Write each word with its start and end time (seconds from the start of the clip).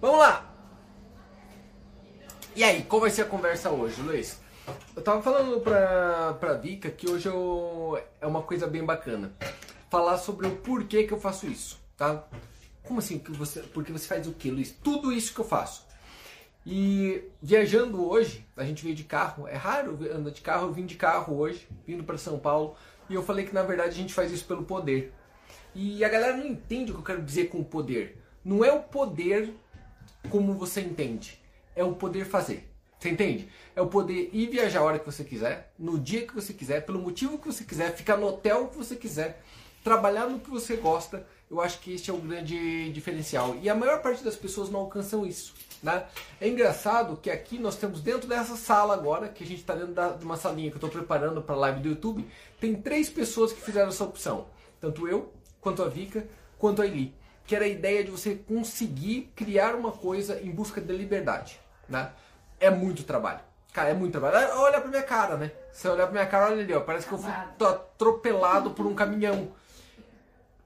Vamos 0.00 0.18
lá! 0.18 0.50
E 2.56 2.64
aí, 2.64 2.82
qual 2.84 3.02
vai 3.02 3.10
ser 3.10 3.22
a 3.22 3.26
conversa 3.26 3.68
hoje, 3.68 4.00
Luiz? 4.00 4.40
Eu 4.96 5.02
tava 5.02 5.20
falando 5.20 5.60
pra, 5.60 6.34
pra 6.40 6.54
Vika 6.54 6.90
que 6.90 7.06
hoje 7.06 7.28
eu, 7.28 8.00
é 8.18 8.26
uma 8.26 8.40
coisa 8.40 8.66
bem 8.66 8.82
bacana. 8.82 9.30
Falar 9.90 10.16
sobre 10.16 10.46
o 10.46 10.56
porquê 10.56 11.04
que 11.04 11.12
eu 11.12 11.20
faço 11.20 11.46
isso, 11.46 11.78
tá? 11.98 12.24
Como 12.82 12.98
assim? 12.98 13.18
Que 13.18 13.30
você, 13.30 13.60
porque 13.60 13.92
você 13.92 14.06
faz 14.06 14.26
o 14.26 14.32
quê, 14.32 14.50
Luiz? 14.50 14.70
Tudo 14.70 15.12
isso 15.12 15.34
que 15.34 15.40
eu 15.40 15.44
faço. 15.44 15.86
E 16.64 17.22
viajando 17.42 18.02
hoje, 18.08 18.46
a 18.56 18.64
gente 18.64 18.82
veio 18.82 18.96
de 18.96 19.04
carro, 19.04 19.46
é 19.46 19.56
raro 19.56 19.98
andar 20.14 20.30
de 20.30 20.40
carro, 20.40 20.68
eu 20.68 20.72
vim 20.72 20.86
de 20.86 20.94
carro 20.94 21.36
hoje, 21.36 21.68
vindo 21.86 22.04
para 22.04 22.16
São 22.16 22.38
Paulo, 22.38 22.74
e 23.08 23.14
eu 23.14 23.22
falei 23.22 23.44
que 23.44 23.52
na 23.54 23.62
verdade 23.62 23.90
a 23.90 24.00
gente 24.00 24.14
faz 24.14 24.32
isso 24.32 24.46
pelo 24.46 24.64
poder. 24.64 25.12
E 25.74 26.02
a 26.02 26.08
galera 26.08 26.38
não 26.38 26.46
entende 26.46 26.90
o 26.90 26.94
que 26.94 27.00
eu 27.00 27.04
quero 27.04 27.22
dizer 27.22 27.50
com 27.50 27.58
o 27.58 27.64
poder. 27.64 28.18
Não 28.42 28.64
é 28.64 28.72
o 28.72 28.80
poder 28.80 29.54
como 30.28 30.54
você 30.54 30.80
entende, 30.80 31.40
é 31.74 31.84
o 31.84 31.94
poder 31.94 32.24
fazer. 32.24 32.68
Você 32.98 33.08
entende? 33.08 33.48
É 33.74 33.80
o 33.80 33.86
poder 33.86 34.28
ir 34.32 34.50
viajar 34.50 34.80
a 34.80 34.82
hora 34.82 34.98
que 34.98 35.06
você 35.06 35.24
quiser, 35.24 35.72
no 35.78 35.98
dia 35.98 36.26
que 36.26 36.34
você 36.34 36.52
quiser, 36.52 36.84
pelo 36.84 36.98
motivo 36.98 37.38
que 37.38 37.46
você 37.46 37.64
quiser, 37.64 37.96
ficar 37.96 38.18
no 38.18 38.26
hotel 38.26 38.68
que 38.68 38.76
você 38.76 38.94
quiser, 38.94 39.42
trabalhar 39.82 40.26
no 40.26 40.38
que 40.38 40.50
você 40.50 40.76
gosta. 40.76 41.26
Eu 41.50 41.60
acho 41.60 41.80
que 41.80 41.94
este 41.94 42.10
é 42.10 42.12
o 42.12 42.18
grande 42.18 42.92
diferencial. 42.92 43.56
E 43.62 43.70
a 43.70 43.74
maior 43.74 44.02
parte 44.02 44.22
das 44.22 44.36
pessoas 44.36 44.68
não 44.68 44.80
alcançam 44.80 45.24
isso. 45.26 45.54
Né? 45.82 46.04
É 46.38 46.46
engraçado 46.46 47.16
que 47.16 47.30
aqui 47.30 47.58
nós 47.58 47.76
temos 47.76 48.02
dentro 48.02 48.28
dessa 48.28 48.54
sala 48.54 48.92
agora, 48.92 49.28
que 49.28 49.42
a 49.42 49.46
gente 49.46 49.60
está 49.60 49.74
dentro 49.74 50.18
de 50.18 50.24
uma 50.24 50.36
salinha 50.36 50.70
que 50.70 50.76
eu 50.76 50.86
estou 50.86 50.90
preparando 50.90 51.40
para 51.40 51.54
a 51.54 51.58
live 51.58 51.80
do 51.80 51.88
YouTube, 51.88 52.28
tem 52.60 52.74
três 52.74 53.08
pessoas 53.08 53.50
que 53.50 53.60
fizeram 53.62 53.88
essa 53.88 54.04
opção. 54.04 54.46
Tanto 54.78 55.08
eu, 55.08 55.32
quanto 55.60 55.82
a 55.82 55.88
Vika, 55.88 56.26
quanto 56.58 56.82
a 56.82 56.86
Eli. 56.86 57.14
Que 57.50 57.56
era 57.56 57.64
a 57.64 57.68
ideia 57.68 58.04
de 58.04 58.12
você 58.12 58.36
conseguir 58.36 59.32
criar 59.34 59.74
uma 59.74 59.90
coisa 59.90 60.40
em 60.40 60.52
busca 60.52 60.80
da 60.80 60.94
liberdade. 60.94 61.58
Né? 61.88 62.12
É 62.60 62.70
muito 62.70 63.02
trabalho. 63.02 63.40
Cara, 63.72 63.88
é 63.88 63.92
muito 63.92 64.12
trabalho. 64.12 64.36
Olha 64.54 64.80
pra 64.80 64.88
minha 64.88 65.02
cara, 65.02 65.36
né? 65.36 65.50
Se 65.72 65.88
olhar 65.88 66.04
pra 66.04 66.12
minha 66.12 66.26
cara, 66.26 66.52
olha 66.52 66.62
ali, 66.62 66.72
ó. 66.72 66.78
Parece 66.78 67.08
que 67.08 67.12
eu 67.12 67.18
fui 67.18 67.32
atropelado 67.32 68.70
por 68.70 68.86
um 68.86 68.94
caminhão. 68.94 69.50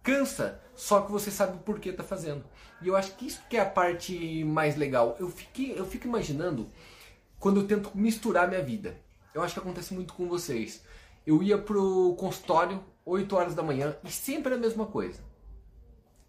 Cansa, 0.02 0.60
só 0.76 1.00
que 1.00 1.10
você 1.10 1.30
sabe 1.30 1.56
o 1.56 1.60
porquê 1.60 1.90
tá 1.90 2.04
fazendo. 2.04 2.44
E 2.82 2.88
eu 2.88 2.94
acho 2.94 3.14
que 3.14 3.28
isso 3.28 3.40
que 3.48 3.56
é 3.56 3.60
a 3.60 3.64
parte 3.64 4.44
mais 4.44 4.76
legal. 4.76 5.16
Eu, 5.18 5.30
fiquei, 5.30 5.72
eu 5.80 5.86
fico 5.86 6.06
imaginando 6.06 6.68
quando 7.40 7.60
eu 7.60 7.66
tento 7.66 7.92
misturar 7.94 8.46
minha 8.46 8.62
vida. 8.62 8.94
Eu 9.32 9.42
acho 9.42 9.54
que 9.54 9.60
acontece 9.60 9.94
muito 9.94 10.12
com 10.12 10.28
vocês. 10.28 10.84
Eu 11.26 11.42
ia 11.42 11.56
pro 11.56 12.14
consultório 12.18 12.84
8 13.06 13.34
horas 13.34 13.54
da 13.54 13.62
manhã 13.62 13.96
e 14.04 14.10
sempre 14.10 14.52
a 14.52 14.58
mesma 14.58 14.84
coisa. 14.84 15.32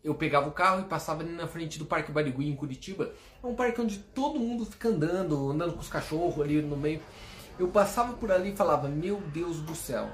Eu 0.06 0.14
pegava 0.14 0.48
o 0.48 0.52
carro 0.52 0.82
e 0.82 0.84
passava 0.84 1.24
ali 1.24 1.32
na 1.32 1.48
frente 1.48 1.80
do 1.80 1.86
Parque 1.86 2.12
Barigui 2.12 2.48
em 2.48 2.56
Curitiba. 2.56 3.12
É 3.44 3.48
um 3.48 3.56
parque 3.56 3.82
onde 3.82 3.98
todo 3.98 4.40
mundo 4.40 4.64
fica 4.64 4.90
andando, 4.90 5.50
andando 5.50 5.74
com 5.74 5.80
os 5.80 5.88
cachorros 5.88 6.40
ali 6.40 6.62
no 6.62 6.78
meio. 6.78 7.02
Eu 7.58 7.70
passava 7.70 8.14
por 8.14 8.32
ali 8.32 8.54
e 8.54 8.56
falava: 8.56 8.88
Meu 8.88 9.20
Deus 9.20 9.62
do 9.62 9.74
céu, 9.74 10.08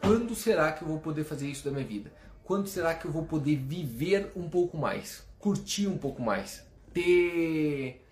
quando 0.00 0.34
será 0.34 0.72
que 0.72 0.80
eu 0.80 0.88
vou 0.88 1.00
poder 1.00 1.24
fazer 1.24 1.46
isso 1.46 1.66
da 1.66 1.70
minha 1.70 1.84
vida? 1.84 2.10
Quando 2.42 2.66
será 2.66 2.94
que 2.94 3.04
eu 3.04 3.12
vou 3.12 3.26
poder 3.26 3.56
viver 3.56 4.32
um 4.34 4.48
pouco 4.48 4.78
mais? 4.78 5.22
Curtir 5.38 5.86
um 5.86 5.98
pouco 5.98 6.22
mais? 6.22 6.64
Ter. 6.94 8.02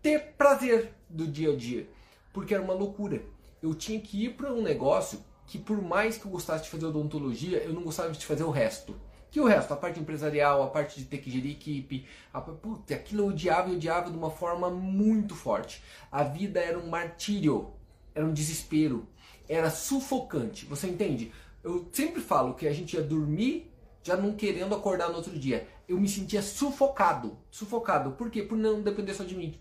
ter 0.00 0.32
prazer 0.38 0.94
do 1.06 1.26
dia 1.26 1.52
a 1.52 1.56
dia? 1.56 1.86
Porque 2.32 2.54
era 2.54 2.62
uma 2.62 2.72
loucura. 2.72 3.20
Eu 3.62 3.74
tinha 3.74 4.00
que 4.00 4.24
ir 4.24 4.36
para 4.36 4.50
um 4.50 4.62
negócio 4.62 5.22
que, 5.46 5.58
por 5.58 5.82
mais 5.82 6.16
que 6.16 6.24
eu 6.24 6.30
gostasse 6.30 6.64
de 6.64 6.70
fazer 6.70 6.86
odontologia, 6.86 7.58
eu 7.58 7.74
não 7.74 7.82
gostava 7.82 8.10
de 8.10 8.24
fazer 8.24 8.44
o 8.44 8.50
resto. 8.50 8.98
Que 9.34 9.40
o 9.40 9.46
resto, 9.46 9.74
a 9.74 9.76
parte 9.76 9.98
empresarial, 9.98 10.62
a 10.62 10.68
parte 10.68 11.00
de 11.00 11.06
ter 11.06 11.18
que 11.18 11.28
gerir 11.28 11.50
equipe, 11.50 12.06
a, 12.32 12.40
puta, 12.40 12.94
aquilo 12.94 13.24
eu 13.24 13.26
odiava 13.30 13.68
e 13.68 13.74
odiava 13.74 14.08
de 14.08 14.16
uma 14.16 14.30
forma 14.30 14.70
muito 14.70 15.34
forte. 15.34 15.82
A 16.08 16.22
vida 16.22 16.60
era 16.60 16.78
um 16.78 16.86
martírio, 16.86 17.72
era 18.14 18.24
um 18.24 18.32
desespero, 18.32 19.08
era 19.48 19.70
sufocante. 19.70 20.66
Você 20.66 20.86
entende? 20.86 21.32
Eu 21.64 21.88
sempre 21.90 22.20
falo 22.20 22.54
que 22.54 22.64
a 22.64 22.72
gente 22.72 22.94
ia 22.94 23.02
dormir 23.02 23.72
já 24.04 24.16
não 24.16 24.36
querendo 24.36 24.72
acordar 24.72 25.08
no 25.08 25.16
outro 25.16 25.36
dia. 25.36 25.66
Eu 25.88 25.98
me 25.98 26.08
sentia 26.08 26.40
sufocado. 26.40 27.36
Sufocado. 27.50 28.12
Por 28.12 28.30
quê? 28.30 28.40
Por 28.40 28.56
não 28.56 28.82
depender 28.82 29.14
só 29.14 29.24
de 29.24 29.34
mim. 29.34 29.58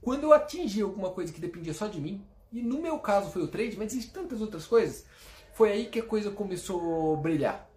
Quando 0.00 0.22
eu 0.22 0.32
atingi 0.32 0.80
alguma 0.80 1.10
coisa 1.10 1.30
que 1.30 1.42
dependia 1.42 1.74
só 1.74 1.88
de 1.88 2.00
mim, 2.00 2.24
e 2.50 2.62
no 2.62 2.80
meu 2.80 2.98
caso 2.98 3.30
foi 3.30 3.42
o 3.42 3.48
trade, 3.48 3.76
mas 3.76 3.92
existem 3.92 4.22
tantas 4.22 4.40
outras 4.40 4.64
coisas, 4.64 5.04
foi 5.52 5.72
aí 5.72 5.86
que 5.86 5.98
a 5.98 6.02
coisa 6.02 6.30
começou 6.30 7.12
a 7.12 7.16
brilhar. 7.18 7.69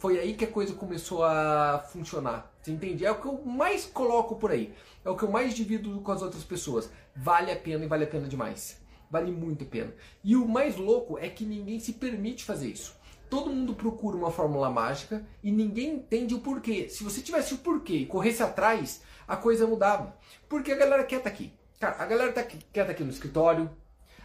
Foi 0.00 0.18
aí 0.18 0.32
que 0.32 0.46
a 0.46 0.50
coisa 0.50 0.72
começou 0.72 1.22
a 1.22 1.78
funcionar. 1.92 2.50
Você 2.62 2.70
entende? 2.70 3.04
É 3.04 3.10
o 3.10 3.20
que 3.20 3.26
eu 3.26 3.42
mais 3.44 3.84
coloco 3.84 4.36
por 4.36 4.50
aí. 4.50 4.72
É 5.04 5.10
o 5.10 5.14
que 5.14 5.24
eu 5.24 5.30
mais 5.30 5.52
divido 5.52 6.00
com 6.00 6.10
as 6.10 6.22
outras 6.22 6.42
pessoas. 6.42 6.90
Vale 7.14 7.52
a 7.52 7.56
pena 7.56 7.84
e 7.84 7.86
vale 7.86 8.04
a 8.04 8.06
pena 8.06 8.26
demais. 8.26 8.80
Vale 9.10 9.30
muito 9.30 9.62
a 9.62 9.66
pena. 9.66 9.92
E 10.24 10.34
o 10.34 10.48
mais 10.48 10.78
louco 10.78 11.18
é 11.18 11.28
que 11.28 11.44
ninguém 11.44 11.78
se 11.78 11.92
permite 11.92 12.46
fazer 12.46 12.68
isso. 12.68 12.96
Todo 13.28 13.50
mundo 13.50 13.74
procura 13.74 14.16
uma 14.16 14.30
fórmula 14.30 14.70
mágica 14.70 15.22
e 15.42 15.52
ninguém 15.52 15.96
entende 15.96 16.34
o 16.34 16.40
porquê. 16.40 16.88
Se 16.88 17.04
você 17.04 17.20
tivesse 17.20 17.52
o 17.52 17.58
porquê 17.58 17.96
e 17.96 18.06
corresse 18.06 18.42
atrás, 18.42 19.02
a 19.28 19.36
coisa 19.36 19.66
mudava. 19.66 20.16
Porque 20.48 20.72
a 20.72 20.76
galera 20.76 21.04
quer 21.04 21.18
estar 21.18 21.28
tá 21.28 21.36
aqui. 21.36 21.52
Cara, 21.78 22.02
a 22.02 22.06
galera 22.06 22.32
tá 22.32 22.42
quer 22.42 22.56
estar 22.56 22.86
tá 22.86 22.92
aqui 22.92 23.04
no 23.04 23.10
escritório. 23.10 23.68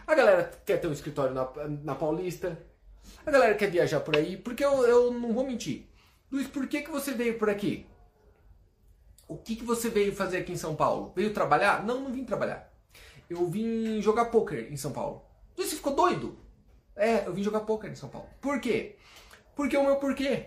A 0.06 0.14
galera 0.14 0.50
quer 0.64 0.78
ter 0.78 0.88
um 0.88 0.92
escritório 0.92 1.34
na, 1.34 1.46
na 1.84 1.94
Paulista 1.94 2.58
a 3.26 3.30
galera 3.30 3.54
quer 3.54 3.70
viajar 3.70 4.00
por 4.00 4.16
aí, 4.16 4.36
porque 4.36 4.64
eu, 4.64 4.86
eu 4.86 5.12
não 5.12 5.32
vou 5.32 5.44
mentir. 5.44 5.86
Luiz, 6.30 6.46
por 6.46 6.68
que, 6.68 6.82
que 6.82 6.90
você 6.90 7.12
veio 7.12 7.38
por 7.38 7.50
aqui? 7.50 7.86
O 9.28 9.36
que, 9.36 9.56
que 9.56 9.64
você 9.64 9.88
veio 9.88 10.14
fazer 10.14 10.38
aqui 10.38 10.52
em 10.52 10.56
São 10.56 10.76
Paulo? 10.76 11.12
Veio 11.14 11.34
trabalhar? 11.34 11.84
Não, 11.84 12.00
não 12.00 12.12
vim 12.12 12.24
trabalhar. 12.24 12.72
Eu 13.28 13.44
vim 13.46 14.00
jogar 14.00 14.26
poker 14.26 14.72
em 14.72 14.76
São 14.76 14.92
Paulo. 14.92 15.22
Luiz, 15.56 15.70
você 15.70 15.76
ficou 15.76 15.94
doido? 15.94 16.38
É, 16.94 17.26
eu 17.26 17.32
vim 17.32 17.42
jogar 17.42 17.60
poker 17.60 17.90
em 17.90 17.96
São 17.96 18.08
Paulo. 18.08 18.28
Por 18.40 18.60
quê? 18.60 18.96
Porque 19.56 19.74
é 19.74 19.78
o 19.78 19.84
meu 19.84 19.96
porquê. 19.96 20.46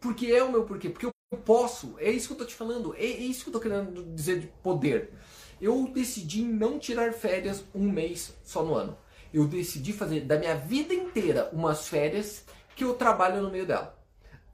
Porque 0.00 0.26
é 0.26 0.42
o 0.42 0.50
meu 0.50 0.64
porquê. 0.64 0.88
Porque 0.88 1.06
eu 1.06 1.12
posso. 1.44 1.96
É 1.98 2.10
isso 2.10 2.28
que 2.28 2.32
eu 2.34 2.38
tô 2.38 2.44
te 2.46 2.54
falando. 2.54 2.94
É, 2.94 3.04
é 3.04 3.06
isso 3.06 3.44
que 3.44 3.50
eu 3.50 3.52
tô 3.52 3.60
querendo 3.60 4.02
dizer 4.14 4.40
de 4.40 4.46
poder. 4.62 5.12
Eu 5.60 5.86
decidi 5.92 6.42
não 6.42 6.78
tirar 6.78 7.12
férias 7.12 7.62
um 7.74 7.90
mês 7.90 8.34
só 8.42 8.62
no 8.62 8.74
ano 8.74 9.03
eu 9.34 9.48
decidi 9.48 9.92
fazer 9.92 10.20
da 10.20 10.38
minha 10.38 10.54
vida 10.54 10.94
inteira 10.94 11.50
umas 11.52 11.88
férias 11.88 12.44
que 12.76 12.84
eu 12.84 12.94
trabalho 12.94 13.42
no 13.42 13.50
meio 13.50 13.66
dela. 13.66 13.98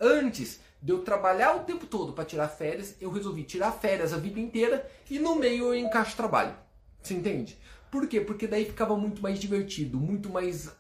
Antes 0.01 0.59
de 0.83 0.91
eu 0.91 1.03
trabalhar 1.03 1.55
o 1.55 1.65
tempo 1.65 1.85
todo 1.85 2.15
para 2.15 2.25
tirar 2.25 2.49
férias, 2.49 2.97
eu 2.99 3.11
resolvi 3.11 3.43
tirar 3.43 3.73
férias 3.73 4.15
a 4.15 4.17
vida 4.17 4.41
inteira 4.41 4.91
e 5.11 5.19
no 5.19 5.37
meio 5.37 5.67
eu 5.67 5.75
encaixo 5.75 6.17
trabalho. 6.17 6.55
Você 7.03 7.13
entende? 7.13 7.59
Por 7.91 8.07
quê? 8.07 8.23
Porque 8.23 8.47
daí 8.47 8.65
ficava 8.65 8.97
muito 8.97 9.21
mais 9.21 9.39
divertido, 9.39 9.99
muito 9.99 10.31
mais 10.31 10.71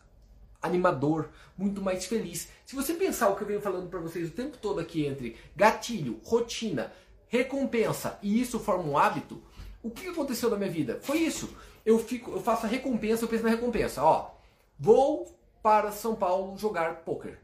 animador, 0.62 1.28
muito 1.56 1.82
mais 1.82 2.06
feliz. 2.06 2.48
Se 2.64 2.74
você 2.74 2.94
pensar 2.94 3.28
o 3.28 3.36
que 3.36 3.42
eu 3.42 3.48
venho 3.48 3.60
falando 3.60 3.90
para 3.90 4.00
vocês 4.00 4.28
o 4.28 4.32
tempo 4.32 4.56
todo 4.56 4.80
aqui 4.80 5.04
entre 5.04 5.36
gatilho, 5.54 6.18
rotina, 6.24 6.90
recompensa 7.28 8.18
e 8.22 8.40
isso 8.40 8.58
forma 8.58 8.84
um 8.84 8.96
hábito, 8.96 9.42
o 9.82 9.90
que 9.90 10.08
aconteceu 10.08 10.48
na 10.48 10.56
minha 10.56 10.70
vida? 10.70 10.98
Foi 11.02 11.18
isso 11.18 11.54
eu 11.84 11.98
fico, 11.98 12.30
eu 12.32 12.40
faço 12.40 12.66
a 12.66 12.68
recompensa, 12.68 13.24
eu 13.24 13.28
penso 13.28 13.44
na 13.44 13.50
recompensa. 13.50 14.02
Ó, 14.02 14.30
vou 14.78 15.34
para 15.62 15.92
São 15.92 16.14
Paulo 16.14 16.56
jogar 16.58 17.02
poker. 17.02 17.38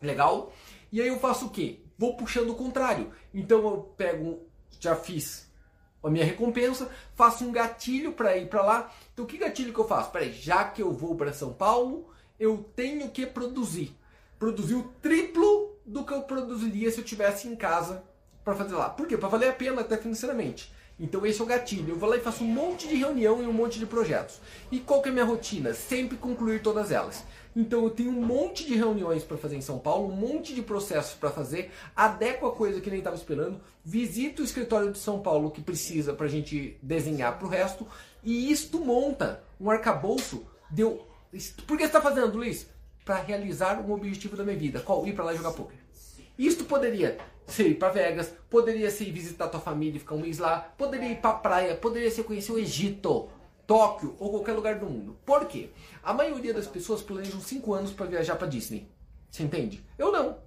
Legal? 0.00 0.52
E 0.90 1.00
aí 1.00 1.08
eu 1.08 1.18
faço 1.18 1.46
o 1.46 1.50
quê? 1.50 1.80
Vou 1.98 2.16
puxando 2.16 2.50
o 2.50 2.54
contrário. 2.54 3.12
Então 3.32 3.58
eu 3.60 3.82
pego, 3.96 4.40
já 4.78 4.96
fiz 4.96 5.50
a 6.02 6.08
minha 6.08 6.24
recompensa, 6.24 6.90
faço 7.14 7.44
um 7.44 7.52
gatilho 7.52 8.12
para 8.12 8.36
ir 8.36 8.48
para 8.48 8.62
lá. 8.62 8.92
Então 9.12 9.26
que 9.26 9.36
gatilho 9.36 9.72
que 9.72 9.78
eu 9.78 9.86
faço? 9.86 10.10
Peraí, 10.10 10.32
já 10.32 10.64
que 10.64 10.82
eu 10.82 10.92
vou 10.92 11.14
para 11.14 11.32
São 11.32 11.52
Paulo, 11.52 12.10
eu 12.38 12.64
tenho 12.74 13.10
que 13.10 13.26
produzir. 13.26 13.94
Produzir 14.38 14.74
o 14.74 14.84
triplo 15.02 15.76
do 15.84 16.04
que 16.04 16.14
eu 16.14 16.22
produziria 16.22 16.90
se 16.90 16.98
eu 16.98 17.04
tivesse 17.04 17.46
em 17.46 17.54
casa 17.54 18.02
para 18.42 18.54
fazer 18.54 18.74
lá. 18.74 18.88
Por 18.88 19.06
quê? 19.06 19.18
Para 19.18 19.28
valer 19.28 19.50
a 19.50 19.52
pena 19.52 19.82
até 19.82 19.98
financeiramente. 19.98 20.72
Então 21.00 21.24
esse 21.24 21.40
é 21.40 21.44
o 21.44 21.46
gatilho. 21.46 21.94
Eu 21.94 21.96
vou 21.96 22.08
lá 22.08 22.16
e 22.16 22.20
faço 22.20 22.44
um 22.44 22.46
monte 22.46 22.86
de 22.86 22.94
reunião 22.94 23.42
e 23.42 23.46
um 23.46 23.52
monte 23.52 23.78
de 23.78 23.86
projetos. 23.86 24.38
E 24.70 24.78
qual 24.78 25.00
que 25.00 25.08
é 25.08 25.10
a 25.10 25.14
minha 25.14 25.24
rotina? 25.24 25.72
Sempre 25.72 26.18
concluir 26.18 26.60
todas 26.60 26.92
elas. 26.92 27.24
Então 27.56 27.82
eu 27.84 27.90
tenho 27.90 28.10
um 28.10 28.24
monte 28.24 28.64
de 28.64 28.76
reuniões 28.76 29.24
para 29.24 29.36
fazer 29.36 29.56
em 29.56 29.60
São 29.60 29.78
Paulo, 29.78 30.12
um 30.12 30.16
monte 30.16 30.54
de 30.54 30.62
processos 30.62 31.14
para 31.14 31.30
fazer, 31.30 31.72
adequo 31.96 32.46
a 32.46 32.52
coisa 32.52 32.80
que 32.80 32.90
nem 32.90 33.00
estava 33.00 33.16
esperando, 33.16 33.60
visito 33.84 34.42
o 34.42 34.44
escritório 34.44 34.92
de 34.92 34.98
São 34.98 35.20
Paulo 35.20 35.50
que 35.50 35.60
precisa 35.60 36.12
para 36.12 36.26
a 36.26 36.28
gente 36.28 36.78
desenhar 36.80 37.38
para 37.38 37.46
o 37.46 37.50
resto, 37.50 37.86
e 38.22 38.52
isto 38.52 38.78
monta 38.78 39.42
um 39.60 39.68
arcabouço. 39.70 40.46
Deu. 40.70 41.04
Por 41.66 41.76
que 41.76 41.82
você 41.82 41.86
está 41.86 42.00
fazendo, 42.00 42.36
Luiz? 42.36 42.68
Para 43.04 43.16
realizar 43.16 43.80
um 43.80 43.92
objetivo 43.92 44.36
da 44.36 44.44
minha 44.44 44.56
vida. 44.56 44.78
Qual? 44.80 45.04
Ir 45.06 45.14
para 45.14 45.24
lá 45.24 45.34
jogar 45.34 45.52
poker. 45.52 45.78
Isto 46.38 46.64
poderia 46.64 47.18
ser 47.52 47.68
ir 47.68 47.74
para 47.74 47.90
Vegas, 47.90 48.32
poderia 48.48 48.90
ser 48.90 49.04
ir 49.04 49.12
visitar 49.12 49.48
tua 49.48 49.60
família 49.60 49.96
e 49.96 50.00
ficar 50.00 50.14
um 50.14 50.20
mês 50.20 50.38
lá, 50.38 50.72
poderia 50.76 51.08
ir 51.08 51.16
para 51.16 51.34
praia, 51.34 51.74
poderia 51.74 52.10
ser 52.10 52.24
conhecer 52.24 52.52
o 52.52 52.58
Egito, 52.58 53.28
Tóquio 53.66 54.16
ou 54.18 54.30
qualquer 54.30 54.52
lugar 54.52 54.78
do 54.78 54.86
mundo. 54.86 55.16
Por 55.24 55.46
quê? 55.46 55.70
A 56.02 56.12
maioria 56.12 56.52
das 56.52 56.66
pessoas 56.66 57.02
planejam 57.02 57.40
5 57.40 57.72
anos 57.72 57.92
para 57.92 58.06
viajar 58.06 58.36
para 58.36 58.48
Disney. 58.48 58.88
Você 59.30 59.42
entende? 59.44 59.84
Eu 59.96 60.10
não. 60.10 60.38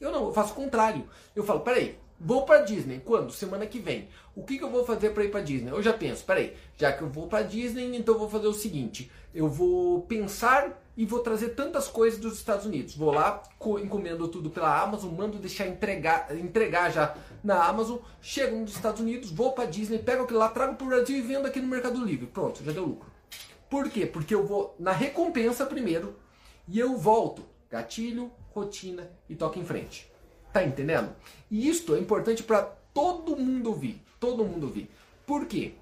Eu 0.00 0.10
não, 0.10 0.26
eu 0.26 0.32
faço 0.32 0.52
o 0.52 0.56
contrário. 0.56 1.06
Eu 1.36 1.44
falo, 1.44 1.60
peraí, 1.60 1.98
Vou 2.22 2.42
para 2.42 2.60
Disney. 2.60 3.00
Quando? 3.02 3.32
Semana 3.32 3.66
que 3.66 3.78
vem. 3.78 4.08
O 4.36 4.44
que, 4.44 4.58
que 4.58 4.64
eu 4.64 4.70
vou 4.70 4.84
fazer 4.84 5.10
para 5.10 5.24
ir 5.24 5.30
para 5.30 5.40
Disney? 5.40 5.70
Eu 5.70 5.82
já 5.82 5.94
penso, 5.94 6.22
peraí, 6.22 6.54
já 6.76 6.92
que 6.92 7.02
eu 7.02 7.08
vou 7.08 7.26
para 7.26 7.42
Disney, 7.42 7.96
então 7.96 8.14
eu 8.14 8.20
vou 8.20 8.28
fazer 8.28 8.46
o 8.46 8.52
seguinte: 8.52 9.10
eu 9.34 9.48
vou 9.48 10.02
pensar 10.02 10.78
e 10.96 11.06
vou 11.06 11.20
trazer 11.20 11.50
tantas 11.50 11.88
coisas 11.88 12.18
dos 12.18 12.34
Estados 12.34 12.66
Unidos. 12.66 12.94
Vou 12.94 13.10
lá, 13.10 13.42
encomendo 13.82 14.28
tudo 14.28 14.50
pela 14.50 14.82
Amazon, 14.82 15.14
mando 15.14 15.38
deixar 15.38 15.66
entregar, 15.66 16.36
entregar 16.36 16.90
já 16.90 17.16
na 17.42 17.64
Amazon, 17.64 17.98
chego 18.20 18.56
nos 18.56 18.74
Estados 18.74 19.00
Unidos, 19.00 19.30
vou 19.30 19.52
para 19.52 19.64
Disney, 19.64 19.98
pego 19.98 20.24
aquilo 20.24 20.38
lá, 20.38 20.48
trago 20.48 20.74
para 20.74 20.84
o 20.84 20.88
Brasil 20.88 21.16
e 21.16 21.22
vendo 21.22 21.46
aqui 21.46 21.60
no 21.60 21.68
Mercado 21.68 22.04
Livre. 22.04 22.26
Pronto, 22.26 22.62
já 22.62 22.72
deu 22.72 22.84
lucro. 22.84 23.10
Por 23.68 23.88
quê? 23.88 24.04
Porque 24.04 24.34
eu 24.34 24.44
vou 24.44 24.74
na 24.78 24.92
recompensa 24.92 25.64
primeiro 25.64 26.16
e 26.66 26.78
eu 26.78 26.96
volto. 26.96 27.44
Gatilho, 27.70 28.32
rotina 28.52 29.08
e 29.28 29.36
toque 29.36 29.60
em 29.60 29.64
frente. 29.64 30.10
Tá 30.52 30.64
entendendo? 30.64 31.14
E 31.48 31.68
isto 31.68 31.94
é 31.94 32.00
importante 32.00 32.42
para 32.42 32.62
todo 32.92 33.36
mundo 33.36 33.68
ouvir. 33.68 34.02
Todo 34.18 34.44
mundo 34.44 34.66
ouvir. 34.66 34.90
Por 35.24 35.46
quê? 35.46 35.74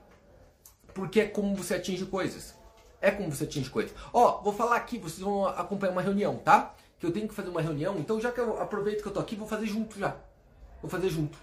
Porque 0.93 1.21
é 1.21 1.27
como 1.27 1.57
você 1.57 1.77
atinge 1.77 2.05
coisas. 2.05 2.55
É 3.01 3.11
como 3.11 3.31
você 3.31 3.45
atinge 3.45 3.71
coisas. 3.71 3.93
Ó, 4.13 4.41
vou 4.43 4.53
falar 4.53 4.77
aqui, 4.77 4.99
vocês 4.99 5.21
vão 5.21 5.47
acompanhar 5.47 5.93
uma 5.93 6.03
reunião, 6.03 6.37
tá? 6.37 6.75
Que 6.99 7.07
eu 7.07 7.13
tenho 7.13 7.29
que 7.29 7.35
fazer 7.35 7.49
uma 7.49 7.61
reunião, 7.63 7.97
então 7.99 8.21
já 8.21 8.33
que 8.33 8.41
eu 8.41 8.61
aproveito 8.61 9.03
que 9.03 9.09
eu 9.09 9.13
tô 9.13 9.21
aqui, 9.21 9.37
vou 9.37 9.47
fazer 9.47 9.67
junto 9.67 9.99
já. 9.99 10.17
Vou 10.83 10.91
fazer 10.91 11.09
junto 11.09 11.39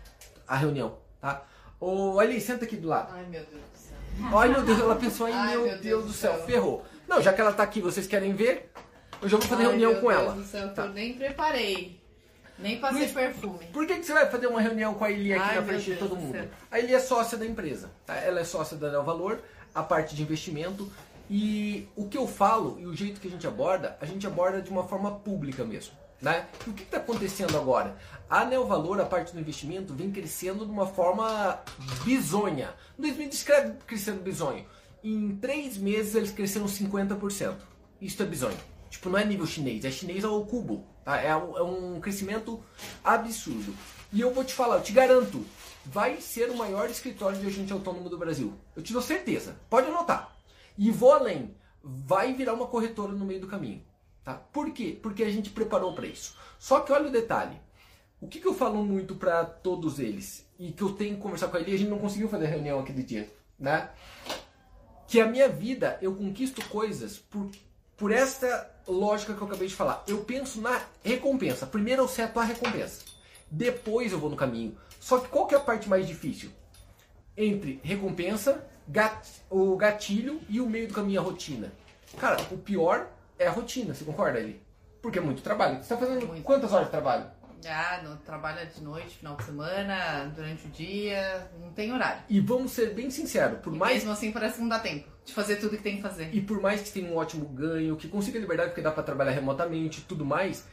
a 0.48 0.56
reunião, 0.56 0.98
tá? 1.22 1.44
Ô, 1.80 2.20
Ali, 2.20 2.40
senta 2.42 2.66
aqui 2.66 2.76
do 2.78 2.88
lado. 2.90 3.10
Ai, 3.14 3.26
meu 3.26 3.42
Deus 3.44 3.64
do 3.72 3.78
céu. 3.78 4.38
Ai, 4.38 4.50
meu 4.50 4.64
Deus, 4.64 4.80
ela 4.80 4.96
pensou 4.96 5.28
Ai, 5.28 5.52
meu, 5.52 5.62
meu 5.62 5.70
Deus, 5.72 5.82
Deus 5.82 6.06
do 6.06 6.14
céu, 6.14 6.36
céu. 6.36 6.46
ferrou. 6.46 6.86
Não, 7.08 7.22
já 7.22 7.32
que 7.32 7.40
ela 7.42 7.54
tá 7.54 7.64
aqui, 7.64 7.80
vocês 7.82 8.06
querem 8.08 8.34
ver, 8.34 8.72
eu 9.22 9.30
já 9.30 9.38
vou 9.38 9.48
fazer 9.48 9.64
Ai, 9.64 9.70
reunião 9.70 9.92
meu 9.94 10.02
com 10.02 10.08
Deus 10.10 10.22
ela. 10.22 10.32
Do 10.34 10.44
céu, 10.44 10.74
Tá. 10.74 10.86
eu 10.86 10.94
nem 10.94 11.14
preparei. 11.14 12.02
Nem 12.58 12.80
passei 12.80 13.00
Luiz, 13.00 13.12
perfume. 13.12 13.66
Por 13.74 13.86
que, 13.86 13.96
que 13.98 14.06
você 14.06 14.14
vai 14.14 14.30
fazer 14.30 14.48
uma 14.48 14.62
reunião 14.62 14.94
com 14.94 15.04
a 15.04 15.12
Eli 15.12 15.34
aqui 15.34 15.42
Ai, 15.42 15.56
na 15.56 15.62
meu 15.62 15.70
frente 15.70 15.84
de 15.84 15.90
Deus 15.96 16.00
todo 16.00 16.10
do 16.10 16.16
mundo? 16.22 16.50
A 16.72 16.80
Eli 16.80 16.94
é 16.94 17.00
sócia 17.00 17.38
da 17.38 17.46
empresa, 17.46 17.92
tá? 18.06 18.16
Ela 18.16 18.40
é 18.40 18.44
sócia 18.46 18.78
da 18.78 18.90
Neo 18.90 19.04
Valor, 19.04 19.42
a 19.74 19.84
parte 19.84 20.16
de 20.16 20.22
investimento. 20.24 20.90
E 21.30 21.88
o 21.96 22.08
que 22.08 22.18
eu 22.18 22.28
falo 22.28 22.80
e 22.80 22.86
o 22.86 22.96
jeito 22.96 23.20
que 23.20 23.28
a 23.28 23.32
gente 23.32 23.48
aborda, 23.48 23.98
a 24.00 24.06
gente 24.06 24.26
aborda 24.28 24.62
de 24.62 24.70
uma 24.70 24.84
forma 24.84 25.12
pública 25.12 25.64
mesmo. 25.64 25.94
Né? 26.22 26.48
E 26.66 26.70
o 26.70 26.74
que 26.74 26.84
está 26.84 26.98
acontecendo 26.98 27.58
agora? 27.58 27.98
A 28.30 28.46
Neo 28.46 28.66
Valor, 28.66 29.00
a 29.02 29.06
parte 29.06 29.34
do 29.34 29.40
investimento, 29.40 29.94
vem 29.94 30.12
crescendo 30.12 30.66
de 30.66 30.72
uma 30.72 30.88
forma 30.88 31.60
bizonha. 32.04 32.74
No 32.98 33.04
2000 33.04 33.30
descreve 33.30 33.74
crescendo 33.86 34.22
bizonho. 34.22 34.66
Em 35.04 35.36
três 35.36 35.78
meses 35.78 36.16
eles 36.16 36.32
cresceram 36.32 36.66
50%. 36.66 37.56
Isso 38.02 38.22
é 38.22 38.26
bizonho. 38.26 38.58
Tipo, 38.90 39.10
não 39.10 39.20
é 39.20 39.26
nível 39.26 39.46
chinês, 39.46 39.84
é 39.84 39.92
chinês 39.92 40.24
ao 40.24 40.46
cubo. 40.46 40.86
Tá? 41.04 41.22
É, 41.22 41.36
um, 41.36 41.58
é 41.58 41.64
um 41.64 42.00
crescimento 42.00 42.64
absurdo. 43.04 43.76
E 44.12 44.22
eu 44.22 44.34
vou 44.34 44.44
te 44.44 44.54
falar, 44.54 44.78
eu 44.78 44.84
te 44.84 44.94
garanto, 44.94 45.46
vai 45.86 46.22
ser 46.22 46.50
o 46.50 46.58
maior 46.58 46.90
escritório 46.90 47.38
de 47.38 47.46
agente 47.46 47.74
autônomo 47.74 48.10
do 48.10 48.18
Brasil. 48.18 48.54
Eu 48.76 48.82
te 48.82 48.94
dou 48.94 49.02
certeza. 49.02 49.56
Pode 49.70 49.88
anotar. 49.88 50.35
E 50.78 50.92
vou 50.92 51.12
além. 51.12 51.56
Vai 51.84 52.34
virar 52.34 52.54
uma 52.54 52.68
corretora 52.68 53.14
no 53.14 53.26
meio 53.26 53.42
do 53.42 53.48
caminho. 53.48 53.84
Tá? 54.24 54.34
Por 54.34 54.72
quê? 54.72 54.98
Porque 55.02 55.24
a 55.24 55.30
gente 55.30 55.52
preparou 55.52 55.94
para 55.94 56.08
isso. 56.08 56.36
Só 56.58 56.80
que 56.80 56.92
olha 56.92 57.08
o 57.08 57.12
detalhe. 57.12 57.58
O 58.20 58.28
que, 58.28 58.40
que 58.40 58.48
eu 58.48 58.56
falo 58.56 58.84
muito 58.84 59.16
para 59.16 59.46
todos 59.46 60.00
eles 60.00 60.50
e 60.58 60.72
que 60.72 60.82
eu 60.82 60.94
tenho 60.94 61.16
que 61.16 61.22
conversar 61.22 61.50
com 61.50 61.58
ele, 61.58 61.74
a 61.74 61.78
gente 61.78 61.90
não 61.90 62.00
conseguiu 62.00 62.28
fazer 62.28 62.48
reunião 62.48 62.80
aquele 62.80 63.04
dia, 63.04 63.30
né? 63.60 63.90
Que 65.08 65.20
a 65.20 65.28
minha 65.28 65.48
vida 65.48 66.00
eu 66.02 66.16
conquisto 66.16 66.68
coisas 66.70 67.18
por, 67.18 67.52
por 67.96 68.12
esta 68.12 68.72
lógica 68.88 69.34
que 69.34 69.42
eu 69.42 69.48
acabei 69.48 69.68
de 69.68 69.76
falar. 69.76 70.04
Eu 70.08 70.24
penso 70.24 70.60
na 70.60 70.82
recompensa. 71.04 71.68
Primeiro 71.68 72.02
eu 72.02 72.08
seto 72.08 72.40
a 72.40 72.44
recompensa. 72.44 73.02
Depois 73.52 74.12
eu 74.12 74.20
vou 74.20 74.30
no 74.30 74.36
caminho. 74.36 74.76
Só 75.00 75.20
que 75.20 75.28
qual 75.28 75.46
que 75.46 75.54
é 75.54 75.58
a 75.58 75.62
parte 75.62 75.88
mais 75.88 76.08
difícil? 76.08 76.50
Entre 77.38 77.80
recompensa, 77.84 78.66
gat- 78.88 79.42
o 79.50 79.76
gatilho 79.76 80.40
e 80.50 80.60
o 80.62 80.68
meio 80.70 80.88
do 80.88 80.94
caminho 80.94 81.20
a 81.22 81.24
rotina. 81.24 81.72
Cara, 82.20 82.42
o 82.52 82.58
pior 82.58 83.08
é 83.38 83.48
a 83.48 83.52
rotina, 83.52 83.94
você 83.94 84.06
concorda 84.06 84.40
ali? 84.40 84.62
Porque 85.02 85.20
é 85.20 85.22
muito 85.22 85.42
trabalho. 85.42 85.76
Você 85.76 85.82
está 85.94 85.98
fazendo 85.98 86.28
Muito. 86.28 86.44
quantas 86.44 86.72
horas 86.72 86.86
de 86.86 86.92
trabalho? 86.92 87.26
Ah, 87.68 88.00
não 88.04 88.16
trabalha 88.18 88.64
de 88.66 88.80
noite, 88.84 89.18
final 89.18 89.36
de 89.36 89.44
semana, 89.44 90.32
durante 90.36 90.68
o 90.68 90.70
dia, 90.70 91.50
não 91.60 91.72
tem 91.74 91.92
horário. 91.92 92.22
E 92.30 92.40
vamos 92.40 92.72
ser 92.72 92.94
bem 92.94 93.10
sinceros, 93.10 93.60
por 93.60 93.74
E 93.74 93.78
mais 93.78 93.96
mesmo 93.98 94.12
assim 94.12 94.32
parece 94.32 94.56
que 94.56 94.62
não 94.62 94.70
dá 94.70 94.78
tempo 94.80 95.10
de 95.26 95.34
fazer 95.34 95.56
tudo 95.56 95.76
que 95.76 95.82
tem 95.82 95.96
que 95.96 96.02
fazer. 96.04 96.30
e 96.34 96.40
por 96.42 96.62
mais 96.62 96.82
que 96.82 96.92
tenha 96.92 97.12
um 97.12 97.16
ótimo 97.18 97.46
ganho, 97.48 97.96
que 97.96 98.08
consiga 98.08 98.38
liberdade 98.38 98.70
porque 98.70 98.82
dá 98.82 98.92
para 98.92 99.02
trabalhar 99.02 99.32
remotamente, 99.32 100.02
e 100.02 100.04
tudo 100.04 100.24
mais, 100.24 100.64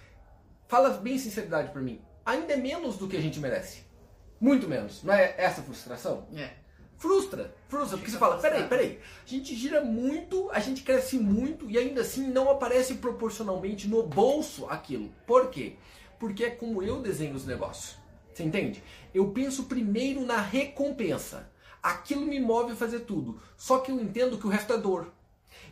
fala 0.69 0.91
bem 0.91 1.17
sinceridade 1.17 1.71
por 1.73 1.81
mim. 1.81 2.01
Ainda 2.27 2.53
é 2.53 2.57
menos 2.57 2.99
do 2.99 3.09
que 3.09 3.17
a 3.17 3.21
gente 3.23 3.41
merece. 3.41 3.85
Muito 4.39 4.69
menos. 4.69 5.03
Não 5.03 5.15
é 5.15 5.35
essa 5.39 5.61
a 5.63 5.65
frustração? 5.65 6.27
É. 6.35 6.51
Frustra, 7.03 7.53
frustra, 7.67 7.99
porque 7.99 8.13
você 8.13 8.17
fala, 8.17 8.39
peraí, 8.39 8.69
peraí, 8.69 9.01
a 9.27 9.29
gente 9.29 9.57
gira 9.57 9.85
muito, 9.85 10.49
a 10.53 10.61
gente 10.61 10.85
cresce 10.85 11.19
muito 11.19 11.69
e 11.69 11.77
ainda 11.77 12.03
assim 12.03 12.29
não 12.29 12.49
aparece 12.49 12.95
proporcionalmente 12.95 13.89
no 13.89 14.05
bolso 14.05 14.67
aquilo. 14.69 15.11
Por 15.27 15.51
quê? 15.51 15.75
Porque 16.21 16.45
é 16.45 16.51
como 16.51 16.81
eu 16.81 17.03
desenho 17.03 17.35
os 17.35 17.45
negócios. 17.45 17.97
Você 18.33 18.45
entende? 18.45 18.85
Eu 19.13 19.33
penso 19.33 19.65
primeiro 19.65 20.25
na 20.25 20.41
recompensa. 20.41 21.51
Aquilo 21.83 22.25
me 22.25 22.39
move 22.39 22.71
a 22.71 22.77
fazer 22.77 23.01
tudo. 23.01 23.43
Só 23.57 23.81
que 23.81 23.91
eu 23.91 24.01
entendo 24.01 24.39
que 24.39 24.47
o 24.47 24.51
resto 24.51 24.73
é 24.73 24.79
dor. 24.79 25.13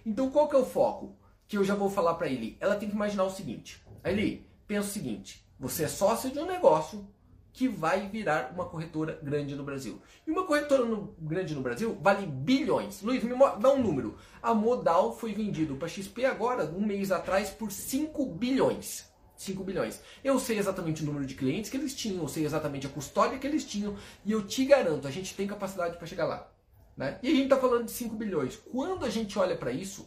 Então 0.05 0.33
qual 0.33 0.49
que 0.49 0.57
é 0.57 0.59
o 0.59 0.67
foco? 0.67 1.15
Que 1.47 1.57
eu 1.57 1.63
já 1.63 1.77
vou 1.77 1.89
falar 1.89 2.15
pra 2.15 2.27
ele. 2.27 2.57
Ela 2.59 2.75
tem 2.75 2.89
que 2.89 2.97
imaginar 2.97 3.23
o 3.23 3.31
seguinte. 3.31 3.81
Eli, 4.03 4.45
pensa 4.67 4.89
o 4.89 4.93
seguinte. 4.93 5.47
Você 5.61 5.85
é 5.85 5.89
sócio 5.89 6.29
de 6.29 6.41
um 6.41 6.47
negócio 6.47 7.07
que 7.53 7.67
vai 7.69 8.09
virar 8.09 8.53
uma 8.55 8.65
corretora 8.67 9.19
grande 9.23 9.55
no 9.55 9.65
Brasil. 9.65 10.01
E 10.27 10.31
uma 10.31 10.45
corretora 10.47 10.85
no- 10.85 11.15
grande 11.19 11.55
no 11.55 11.61
Brasil 11.61 11.99
vale 12.01 12.27
bilhões. 12.27 13.03
Luiz, 13.03 13.23
me 13.25 13.35
dá 13.59 13.73
um 13.73 13.83
número. 13.83 14.17
A 14.43 14.55
Modal 14.55 15.17
foi 15.17 15.33
vendido 15.35 15.77
para 15.77 15.89
XP 15.89 16.25
agora, 16.25 16.65
um 16.65 16.85
mês 16.85 17.11
atrás, 17.11 17.51
por 17.51 17.71
5 17.73 18.25
bilhões. 18.27 19.09
5 19.37 19.65
bilhões. 19.65 20.01
Eu 20.23 20.39
sei 20.39 20.59
exatamente 20.59 21.03
o 21.03 21.07
número 21.07 21.25
de 21.25 21.35
clientes 21.35 21.71
que 21.71 21.77
eles 21.77 21.95
tinham, 21.95 22.23
eu 22.23 22.29
sei 22.29 22.45
exatamente 22.45 22.87
a 22.87 22.91
custódia 22.91 23.39
que 23.39 23.47
eles 23.47 23.65
tinham, 23.65 23.97
e 24.25 24.31
eu 24.33 24.47
te 24.47 24.65
garanto, 24.67 25.09
a 25.09 25.11
gente 25.11 25.35
tem 25.35 25.47
capacidade 25.47 25.97
para 25.97 26.07
chegar 26.07 26.27
lá. 26.27 26.51
Né? 26.97 27.19
E 27.23 27.29
a 27.29 27.31
gente 27.31 27.45
está 27.45 27.57
falando 27.57 27.87
de 27.87 27.91
5 27.93 28.15
bilhões. 28.15 28.57
Quando 28.57 29.05
a 29.07 29.09
gente 29.09 29.39
olha 29.39 29.57
para 29.57 29.73
isso, 29.73 30.07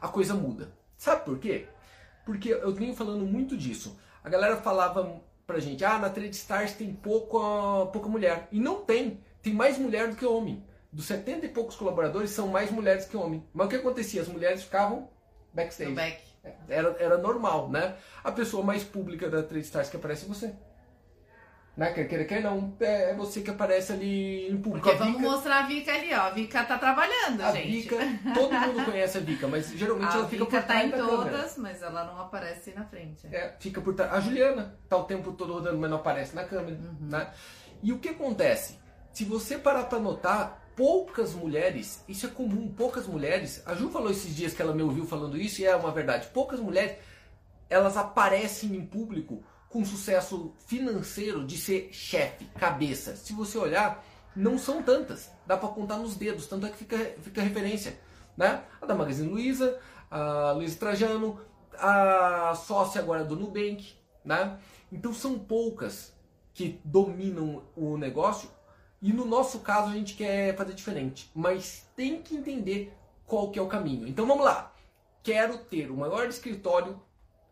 a 0.00 0.06
coisa 0.08 0.34
muda. 0.34 0.70
Sabe 0.98 1.24
por 1.24 1.38
quê? 1.38 1.66
Porque 2.26 2.50
eu 2.50 2.72
venho 2.74 2.94
falando 2.94 3.24
muito 3.24 3.56
disso. 3.56 3.98
A 4.22 4.28
galera 4.28 4.56
falava 4.58 5.20
pra 5.46 5.58
gente, 5.58 5.84
ah, 5.84 5.98
na 5.98 6.10
Trade 6.10 6.34
Stars 6.36 6.72
tem 6.72 6.92
pouca, 6.92 7.86
pouca 7.86 8.08
mulher. 8.08 8.48
E 8.50 8.58
não 8.58 8.82
tem. 8.82 9.20
Tem 9.42 9.52
mais 9.52 9.78
mulher 9.78 10.08
do 10.08 10.16
que 10.16 10.24
homem. 10.24 10.64
Dos 10.90 11.06
70 11.06 11.46
e 11.46 11.48
poucos 11.48 11.76
colaboradores, 11.76 12.30
são 12.30 12.48
mais 12.48 12.70
mulheres 12.70 13.04
que 13.04 13.16
homem. 13.16 13.44
Mas 13.52 13.66
o 13.66 13.70
que 13.70 13.76
acontecia? 13.76 14.22
As 14.22 14.28
mulheres 14.28 14.62
ficavam 14.62 15.08
backstage. 15.52 15.92
Back. 15.92 16.22
Era, 16.68 16.96
era 16.98 17.18
normal, 17.18 17.70
né? 17.70 17.96
A 18.22 18.30
pessoa 18.30 18.62
mais 18.62 18.84
pública 18.84 19.28
da 19.28 19.42
Trade 19.42 19.64
Stars 19.64 19.88
que 19.88 19.96
aparece 19.96 20.24
é 20.24 20.28
você. 20.28 20.54
Né? 21.76 21.92
Quer 21.92 22.04
queira, 22.06 22.24
quer 22.24 22.40
não. 22.40 22.72
É 22.80 23.10
é 23.10 23.14
você 23.14 23.40
que 23.40 23.50
aparece 23.50 23.92
ali 23.92 24.48
em 24.48 24.56
público. 24.58 24.86
Porque 24.86 24.90
A 24.90 24.98
vamos 25.04 25.18
Vika- 25.18 25.30
mostrar 25.30 25.58
a 25.64 25.66
Vika 25.66 25.92
ali, 25.92 26.14
ó. 26.14 26.20
A 26.20 26.30
Vika 26.30 26.64
tá 26.64 26.78
trabalhando, 26.78 27.40
a 27.42 27.50
gente. 27.52 27.70
Vika, 27.82 27.96
todo 28.32 28.52
mundo 28.52 28.84
conhece 28.86 29.18
a 29.18 29.20
Vika, 29.20 29.48
mas 29.48 29.70
geralmente 29.72 30.12
A 30.12 30.18
ela 30.18 30.28
fica 30.28 30.44
Vika 30.44 30.56
por 30.58 30.62
tá 30.62 30.72
trás 30.72 30.86
em 30.86 30.90
da 30.90 30.96
câmera. 30.98 31.30
todas, 31.32 31.58
mas 31.58 31.82
ela 31.82 32.04
não 32.04 32.20
aparece 32.20 32.72
na 32.74 32.84
frente. 32.84 33.26
É, 33.32 33.54
fica 33.58 33.80
por 33.80 33.92
trás. 33.94 34.12
A 34.12 34.20
Juliana 34.20 34.78
tá 34.88 34.96
o 34.96 35.04
tempo 35.04 35.32
todo 35.32 35.52
rodando, 35.54 35.76
mas 35.78 35.90
não 35.90 35.96
aparece 35.98 36.34
na 36.36 36.44
câmera. 36.44 36.78
Né? 37.00 37.28
E 37.82 37.92
o 37.92 37.98
que 37.98 38.10
acontece? 38.10 38.78
Se 39.12 39.24
você 39.24 39.58
parar 39.58 39.84
pra 39.84 39.98
notar, 39.98 40.62
poucas 40.76 41.34
mulheres, 41.34 42.04
isso 42.08 42.26
é 42.26 42.28
comum, 42.28 42.68
poucas 42.72 43.06
mulheres. 43.08 43.62
A 43.66 43.74
Ju 43.74 43.90
falou 43.90 44.10
esses 44.12 44.34
dias 44.34 44.54
que 44.54 44.62
ela 44.62 44.72
me 44.74 44.82
ouviu 44.82 45.06
falando 45.06 45.36
isso 45.36 45.60
e 45.60 45.64
é 45.66 45.74
uma 45.74 45.90
verdade. 45.90 46.28
Poucas 46.28 46.60
mulheres, 46.60 46.96
elas 47.68 47.96
aparecem 47.96 48.74
em 48.76 48.84
público 48.86 49.42
com 49.74 49.84
sucesso 49.84 50.54
financeiro 50.68 51.44
de 51.44 51.58
ser 51.58 51.88
chefe, 51.90 52.44
cabeça. 52.60 53.16
Se 53.16 53.32
você 53.32 53.58
olhar, 53.58 54.04
não 54.36 54.56
são 54.56 54.80
tantas. 54.80 55.32
Dá 55.48 55.56
pra 55.56 55.68
contar 55.68 55.96
nos 55.96 56.14
dedos, 56.14 56.46
tanto 56.46 56.66
é 56.66 56.70
que 56.70 56.76
fica, 56.76 56.96
fica 57.20 57.42
referência. 57.42 57.98
Né? 58.36 58.62
A 58.80 58.86
da 58.86 58.94
Magazine 58.94 59.28
Luiza, 59.28 59.76
a 60.08 60.52
Luiza 60.52 60.78
Trajano, 60.78 61.40
a 61.76 62.54
sócia 62.54 63.00
agora 63.00 63.24
do 63.24 63.34
Nubank. 63.34 63.94
Né? 64.24 64.56
Então 64.92 65.12
são 65.12 65.36
poucas 65.36 66.14
que 66.52 66.80
dominam 66.84 67.64
o 67.74 67.96
negócio 67.96 68.48
e 69.02 69.12
no 69.12 69.24
nosso 69.24 69.58
caso 69.58 69.88
a 69.88 69.94
gente 69.94 70.14
quer 70.14 70.56
fazer 70.56 70.74
diferente. 70.74 71.32
Mas 71.34 71.84
tem 71.96 72.22
que 72.22 72.36
entender 72.36 72.96
qual 73.26 73.50
que 73.50 73.58
é 73.58 73.62
o 73.62 73.66
caminho. 73.66 74.06
Então 74.06 74.24
vamos 74.24 74.44
lá. 74.44 74.72
Quero 75.20 75.58
ter 75.58 75.90
o 75.90 75.96
maior 75.96 76.28
escritório 76.28 77.02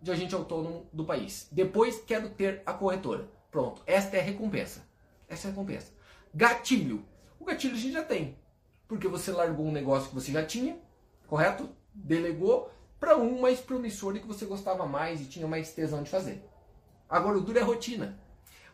de 0.03 0.11
agente 0.11 0.35
autônomo 0.35 0.87
do 0.93 1.05
país. 1.05 1.49
Depois 1.53 2.03
quero 2.05 2.29
ter 2.31 2.63
a 2.67 2.73
corretora. 2.73 3.29
Pronto, 3.51 3.83
esta 3.87 4.17
é 4.17 4.21
a 4.21 4.25
recompensa. 4.25 4.85
Essa 5.29 5.47
é 5.47 5.49
a 5.49 5.51
recompensa. 5.53 5.93
Gatilho. 6.35 7.05
O 7.39 7.45
gatilho 7.45 7.75
a 7.75 7.79
gente 7.79 7.93
já 7.93 8.03
tem. 8.03 8.37
Porque 8.89 9.09
você 9.09 9.31
largou 9.31 9.65
um 9.65 9.73
negócio 9.73 10.09
que 10.09 10.15
você 10.15 10.33
já 10.33 10.45
tinha, 10.45 10.77
correto? 11.27 11.69
Delegou 11.95 12.71
para 12.99 13.17
um 13.17 13.41
mais 13.41 13.61
promissor 13.61 14.17
e 14.17 14.21
que 14.21 14.27
você 14.27 14.45
gostava 14.45 14.87
mais 14.87 15.21
e 15.21 15.27
tinha 15.27 15.47
mais 15.47 15.73
tesão 15.73 16.03
de 16.03 16.11
fazer. 16.11 16.45
Agora 17.09 17.39
o 17.39 17.41
duro 17.41 17.59
é 17.59 17.63
rotina. 17.63 18.19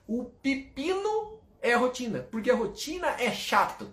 O 0.06 0.24
pepino 0.24 1.38
É 1.60 1.74
a 1.74 1.78
rotina, 1.78 2.20
porque 2.30 2.50
a 2.50 2.54
rotina 2.54 3.08
é 3.20 3.32
chato. 3.32 3.88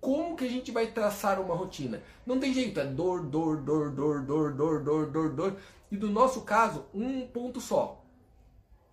Como 0.00 0.36
que 0.36 0.44
a 0.44 0.48
gente 0.48 0.70
vai 0.70 0.86
traçar 0.86 1.40
uma 1.40 1.54
rotina? 1.54 2.00
Não 2.24 2.38
tem 2.38 2.54
jeito, 2.54 2.78
é 2.78 2.84
dor, 2.84 3.24
dor, 3.24 3.56
dor, 3.56 3.90
dor, 3.90 4.22
dor, 4.22 4.54
dor, 4.54 4.82
dor, 4.84 5.06
dor, 5.10 5.32
dor. 5.32 5.56
E 5.90 5.96
do 5.96 6.10
nosso 6.10 6.42
caso, 6.42 6.86
um 6.92 7.26
ponto 7.26 7.60
só. 7.60 8.04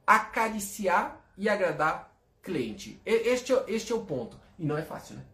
Acariciar 0.06 1.22
e 1.38 1.50
agradar 1.50 2.16
cliente. 2.42 3.02
Este, 3.06 3.54
é, 3.54 3.66
este 3.68 3.92
é 3.92 3.96
o 3.96 4.06
ponto. 4.06 4.40
E 4.58 4.66
não 4.66 4.78
é 4.78 4.82
fácil, 4.82 5.16
né? 5.16 5.26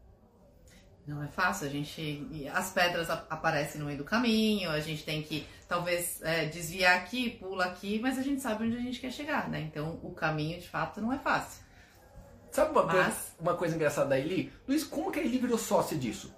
Não 1.05 1.21
é 1.21 1.27
fácil, 1.27 1.67
a 1.67 1.69
gente. 1.69 2.47
As 2.53 2.71
pedras 2.71 3.09
aparecem 3.09 3.79
no 3.79 3.87
meio 3.87 3.97
do 3.97 4.03
caminho, 4.03 4.69
a 4.69 4.79
gente 4.79 5.03
tem 5.03 5.21
que 5.21 5.45
talvez 5.67 6.21
é, 6.21 6.45
desviar 6.45 6.97
aqui, 6.97 7.31
pula 7.31 7.65
aqui, 7.65 7.99
mas 7.99 8.17
a 8.17 8.21
gente 8.21 8.41
sabe 8.41 8.65
onde 8.65 8.77
a 8.77 8.79
gente 8.79 8.99
quer 8.99 9.11
chegar, 9.11 9.49
né? 9.49 9.61
Então 9.61 9.99
o 10.03 10.11
caminho 10.11 10.59
de 10.59 10.67
fato 10.67 11.01
não 11.01 11.11
é 11.11 11.17
fácil. 11.17 11.63
Sabe 12.51 12.71
uma, 12.71 12.83
mas... 12.83 12.95
coisa, 12.95 13.19
uma 13.39 13.55
coisa 13.55 13.75
engraçada 13.75 14.09
da 14.09 14.19
Eli? 14.19 14.51
Luiz, 14.67 14.83
como 14.83 15.11
que 15.11 15.19
a 15.19 15.23
Eli 15.23 15.37
virou 15.37 15.57
sócia 15.57 15.97
disso? 15.97 16.33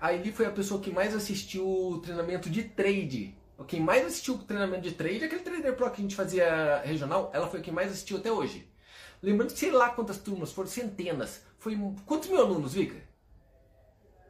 A 0.00 0.12
Eli 0.12 0.32
foi 0.32 0.46
a 0.46 0.50
pessoa 0.50 0.80
que 0.80 0.90
mais 0.90 1.14
assistiu 1.14 1.66
o 1.66 1.98
treinamento 1.98 2.50
de 2.50 2.64
trade. 2.64 3.34
Quem 3.66 3.80
mais 3.80 4.04
assistiu 4.04 4.34
o 4.34 4.38
treinamento 4.38 4.82
de 4.82 4.92
trade, 4.92 5.24
aquele 5.24 5.42
trader 5.42 5.76
pro 5.76 5.90
que 5.90 6.00
a 6.00 6.02
gente 6.02 6.16
fazia 6.16 6.82
regional, 6.84 7.30
ela 7.32 7.48
foi 7.48 7.60
quem 7.60 7.72
mais 7.72 7.90
assistiu 7.90 8.16
até 8.16 8.30
hoje. 8.30 8.68
Lembrando 9.22 9.52
que 9.52 9.58
sei 9.58 9.70
lá 9.70 9.90
quantas 9.90 10.18
turmas, 10.18 10.52
foram 10.52 10.68
centenas. 10.68 11.42
Foi 11.58 11.78
quantos 12.04 12.28
mil 12.28 12.40
alunos, 12.40 12.74
Vika? 12.74 13.00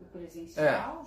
O 0.00 0.04
presencial? 0.04 1.04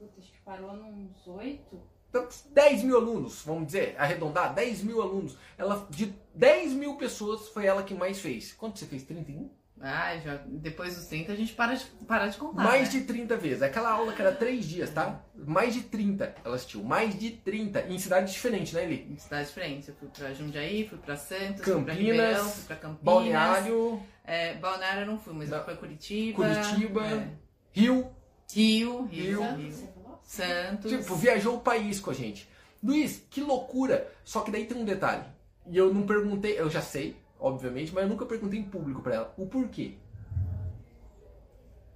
É. 0.00 0.04
acho 0.18 0.32
que 0.32 0.40
parou 0.44 0.74
nos 0.74 1.26
oito. 1.26 1.82
10 2.12 2.46
então, 2.50 2.86
mil 2.86 2.96
alunos, 2.96 3.42
vamos 3.42 3.66
dizer, 3.66 3.94
arredondar, 3.96 4.52
10 4.52 4.82
mil 4.82 5.00
alunos. 5.00 5.36
Ela, 5.56 5.86
de 5.90 6.12
10 6.34 6.72
mil 6.72 6.96
pessoas, 6.96 7.48
foi 7.48 7.66
ela 7.66 7.84
que 7.84 7.94
mais 7.94 8.18
fez. 8.20 8.52
Quanto 8.52 8.78
você 8.78 8.86
fez? 8.86 9.04
31? 9.04 9.48
Ah, 9.82 10.16
já, 10.18 10.40
depois 10.46 10.94
dos 10.94 11.06
30 11.06 11.32
a 11.32 11.34
gente 11.34 11.54
para 11.54 11.74
de, 11.74 11.84
para 12.06 12.26
de 12.26 12.36
contar. 12.36 12.62
Mais 12.62 12.92
né? 12.92 13.00
de 13.00 13.06
30 13.06 13.36
vezes. 13.36 13.62
Aquela 13.62 13.90
aula 13.90 14.12
que 14.12 14.20
era 14.20 14.32
3 14.32 14.64
dias, 14.68 14.90
tá? 14.90 15.22
Mais 15.34 15.72
de 15.72 15.82
30 15.82 16.34
ela 16.44 16.56
assistiu. 16.56 16.84
Mais 16.84 17.18
de 17.18 17.30
30. 17.30 17.86
Em 17.88 17.98
cidades 17.98 18.34
diferentes, 18.34 18.74
né, 18.74 18.84
Eli? 18.84 19.08
Em 19.10 19.16
cidades 19.16 19.48
diferentes. 19.48 19.88
Eu 19.88 19.94
fui 19.94 20.08
pra 20.08 20.34
Jundiaí, 20.34 20.86
fui 20.86 20.98
pra 20.98 21.16
Santos, 21.16 21.62
Campinas, 21.62 21.74
fui 21.74 21.84
pra 21.84 21.94
Ribeirão, 21.94 22.48
fui 22.48 22.64
pra 22.64 22.76
Campinas. 22.76 23.02
Balneário. 23.02 24.02
É, 24.24 24.54
Balneário 24.54 25.02
eu 25.02 25.06
não 25.06 25.18
fui, 25.18 25.32
mas 25.32 25.48
não. 25.48 25.58
eu 25.58 25.64
fui 25.64 25.72
pra 25.72 25.80
Curitiba. 25.80 26.36
Curitiba. 26.36 27.06
É. 27.06 27.28
Rio. 27.72 28.10
Rio. 28.52 29.02
Rio. 29.04 29.42
Rio. 29.42 29.56
Rio. 29.56 29.90
Santos. 30.22 30.90
Tipo, 30.90 31.14
viajou 31.16 31.56
o 31.56 31.60
país 31.60 31.98
com 31.98 32.10
a 32.10 32.14
gente. 32.14 32.48
Luiz, 32.82 33.22
que 33.30 33.40
loucura! 33.40 34.10
Só 34.24 34.40
que 34.40 34.50
daí 34.50 34.66
tem 34.66 34.76
um 34.76 34.84
detalhe. 34.84 35.24
E 35.66 35.76
eu 35.76 35.92
não 35.92 36.02
perguntei, 36.02 36.58
eu 36.58 36.70
já 36.70 36.80
sei, 36.80 37.16
obviamente, 37.40 37.92
mas 37.94 38.04
eu 38.04 38.10
nunca 38.10 38.26
perguntei 38.26 38.58
em 38.58 38.64
público 38.64 39.02
para 39.02 39.14
ela 39.14 39.34
o 39.36 39.46
porquê. 39.46 39.94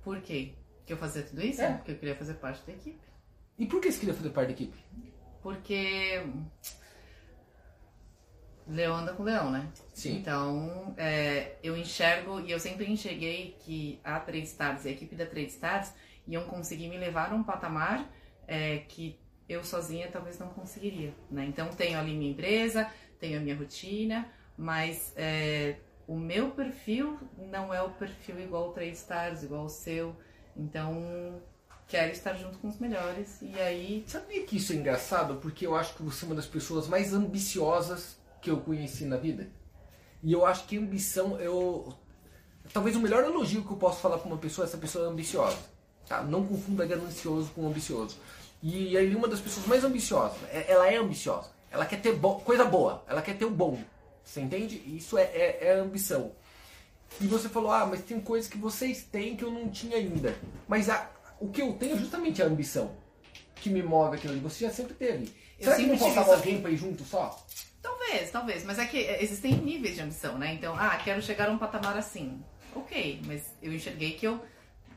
Por 0.03 0.21
quê? 0.21 0.55
Que 0.85 0.93
eu 0.93 0.97
fazia 0.97 1.23
tudo 1.23 1.43
isso? 1.43 1.63
É. 1.63 1.75
Porque 1.75 1.93
eu 1.93 1.99
queria 1.99 2.17
fazer 2.17 2.35
parte 2.35 2.65
da 2.67 2.73
equipe. 2.73 3.01
E 3.59 3.67
por 3.67 3.81
que 3.81 3.91
você 3.91 4.01
queria 4.01 4.15
fazer 4.15 4.31
parte 4.31 4.49
da 4.49 4.53
equipe? 4.53 4.79
Porque 5.43 6.23
leão 8.67 8.97
anda 8.97 9.13
com 9.13 9.23
leão, 9.23 9.51
né? 9.51 9.69
Sim. 9.93 10.17
Então, 10.17 10.95
é, 10.97 11.57
eu 11.63 11.77
enxergo 11.77 12.41
e 12.41 12.51
eu 12.51 12.59
sempre 12.59 12.91
enxerguei 12.91 13.57
que 13.61 14.01
a 14.03 14.19
Trade 14.21 14.47
Stars 14.47 14.85
e 14.85 14.89
a 14.89 14.91
equipe 14.93 15.15
da 15.15 15.27
Trade 15.27 15.49
Stars 15.49 15.93
iam 16.27 16.45
conseguir 16.45 16.89
me 16.89 16.97
levar 16.97 17.33
a 17.33 17.35
um 17.35 17.43
patamar 17.43 18.11
é, 18.47 18.79
que 18.89 19.19
eu 19.49 19.63
sozinha 19.63 20.09
talvez 20.11 20.39
não 20.39 20.49
conseguiria, 20.49 21.15
né? 21.31 21.45
Então 21.47 21.69
tenho 21.69 21.99
ali 21.99 22.15
minha 22.15 22.31
empresa, 22.31 22.91
tenho 23.19 23.39
a 23.39 23.43
minha 23.43 23.57
rotina, 23.57 24.27
mas 24.57 25.13
é, 25.17 25.77
o 26.07 26.17
meu 26.17 26.51
perfil 26.51 27.19
não 27.51 27.73
é 27.73 27.83
o 27.83 27.91
perfil 27.91 28.41
igual 28.41 28.69
o 28.69 28.73
Trade 28.73 28.93
Stars, 28.93 29.43
igual 29.43 29.65
o 29.65 29.69
seu. 29.69 30.15
Então 30.57 31.41
quero 31.89 32.13
estar 32.13 32.35
junto 32.35 32.59
com 32.59 32.69
os 32.69 32.79
melhores 32.79 33.41
e 33.43 33.59
aí. 33.61 34.05
Sabia 34.07 34.45
que 34.45 34.57
isso 34.57 34.73
é 34.73 34.77
engraçado? 34.77 35.37
Porque 35.37 35.67
eu 35.67 35.75
acho 35.75 35.95
que 35.95 36.03
você 36.03 36.25
é 36.25 36.27
uma 36.27 36.35
das 36.35 36.47
pessoas 36.47 36.89
mais 36.89 37.13
ambiciosas 37.13 38.17
que 38.41 38.51
eu 38.51 38.59
conheci 38.59 39.05
na 39.05 39.17
vida. 39.17 39.49
E 40.23 40.33
eu 40.33 40.47
acho 40.47 40.67
que 40.67 40.79
ambição, 40.79 41.39
eu. 41.41 41.93
Talvez 42.73 42.97
o 42.97 43.01
melhor 43.01 43.23
elogio 43.25 43.63
que 43.63 43.71
eu 43.71 43.77
posso 43.77 44.01
falar 44.01 44.19
para 44.19 44.27
uma 44.27 44.39
pessoa 44.39 44.65
é 44.65 44.69
essa 44.69 44.79
pessoa 44.79 45.07
é 45.07 45.09
ambiciosa. 45.09 45.59
Tá? 46.09 46.23
Não 46.23 46.47
confunda 46.47 46.87
ganancioso 46.87 47.51
com 47.55 47.67
ambicioso. 47.67 48.17
E 48.63 48.97
é 48.97 49.03
uma 49.17 49.29
das 49.29 49.41
pessoas 49.41 49.67
mais 49.67 49.85
ambiciosas. 49.85 50.39
É, 50.51 50.73
ela 50.73 50.91
é 50.91 50.97
ambiciosa. 50.97 51.51
Ela 51.71 51.85
quer 51.85 52.01
ter 52.01 52.15
bo 52.15 52.37
coisa 52.37 52.65
boa. 52.65 53.05
Ela 53.07 53.21
quer 53.21 53.37
ter 53.37 53.45
o 53.45 53.51
bom. 53.51 53.79
Você 54.25 54.41
entende? 54.41 54.83
Isso 54.87 55.19
é, 55.19 55.25
é, 55.25 55.59
é 55.63 55.73
ambição. 55.75 56.33
E 57.21 57.27
você 57.27 57.49
falou, 57.49 57.71
ah, 57.71 57.87
mas 57.87 58.01
tem 58.01 58.21
coisas 58.21 58.51
que 58.51 58.59
vocês 58.59 59.03
têm 59.03 59.37
que 59.37 59.45
eu 59.45 59.51
não 59.51 59.69
tinha 59.69 59.97
ainda. 59.97 60.35
Mas 60.67 60.89
a, 60.89 61.11
o 61.39 61.49
que 61.49 61.63
eu 61.63 61.73
tenho 61.75 61.95
é 61.95 61.99
justamente 61.99 62.43
a 62.43 62.47
ambição 62.47 62.97
que 63.55 63.71
me 63.71 63.83
move 63.83 64.17
aquilo 64.17 64.33
ali. 64.33 64.43
Você 64.43 64.65
já 64.65 64.71
sempre 64.71 64.95
teve. 64.95 65.33
Eu 65.59 65.65
Será 65.65 65.77
que 65.77 65.87
não 65.87 65.99
faltava 65.99 66.35
alguém 66.35 66.61
para 66.61 66.71
ir 66.71 66.77
junto 66.77 67.05
só? 67.05 67.45
Talvez, 67.81 68.31
talvez. 68.31 68.65
Mas 68.65 68.79
é 68.79 68.87
que 68.87 68.99
existem 68.99 69.55
níveis 69.55 69.95
de 69.95 70.03
ambição, 70.03 70.39
né? 70.39 70.55
Então, 70.55 70.75
ah, 70.77 70.99
quero 71.03 71.23
chegar 71.23 71.49
a 71.49 71.53
um 71.53 71.59
patamar 71.59 71.97
assim. 71.97 72.43
Ok, 72.75 73.21
mas 73.27 73.43
eu 73.63 73.73
enxerguei 73.73 74.13
que 74.13 74.27
eu 74.27 74.41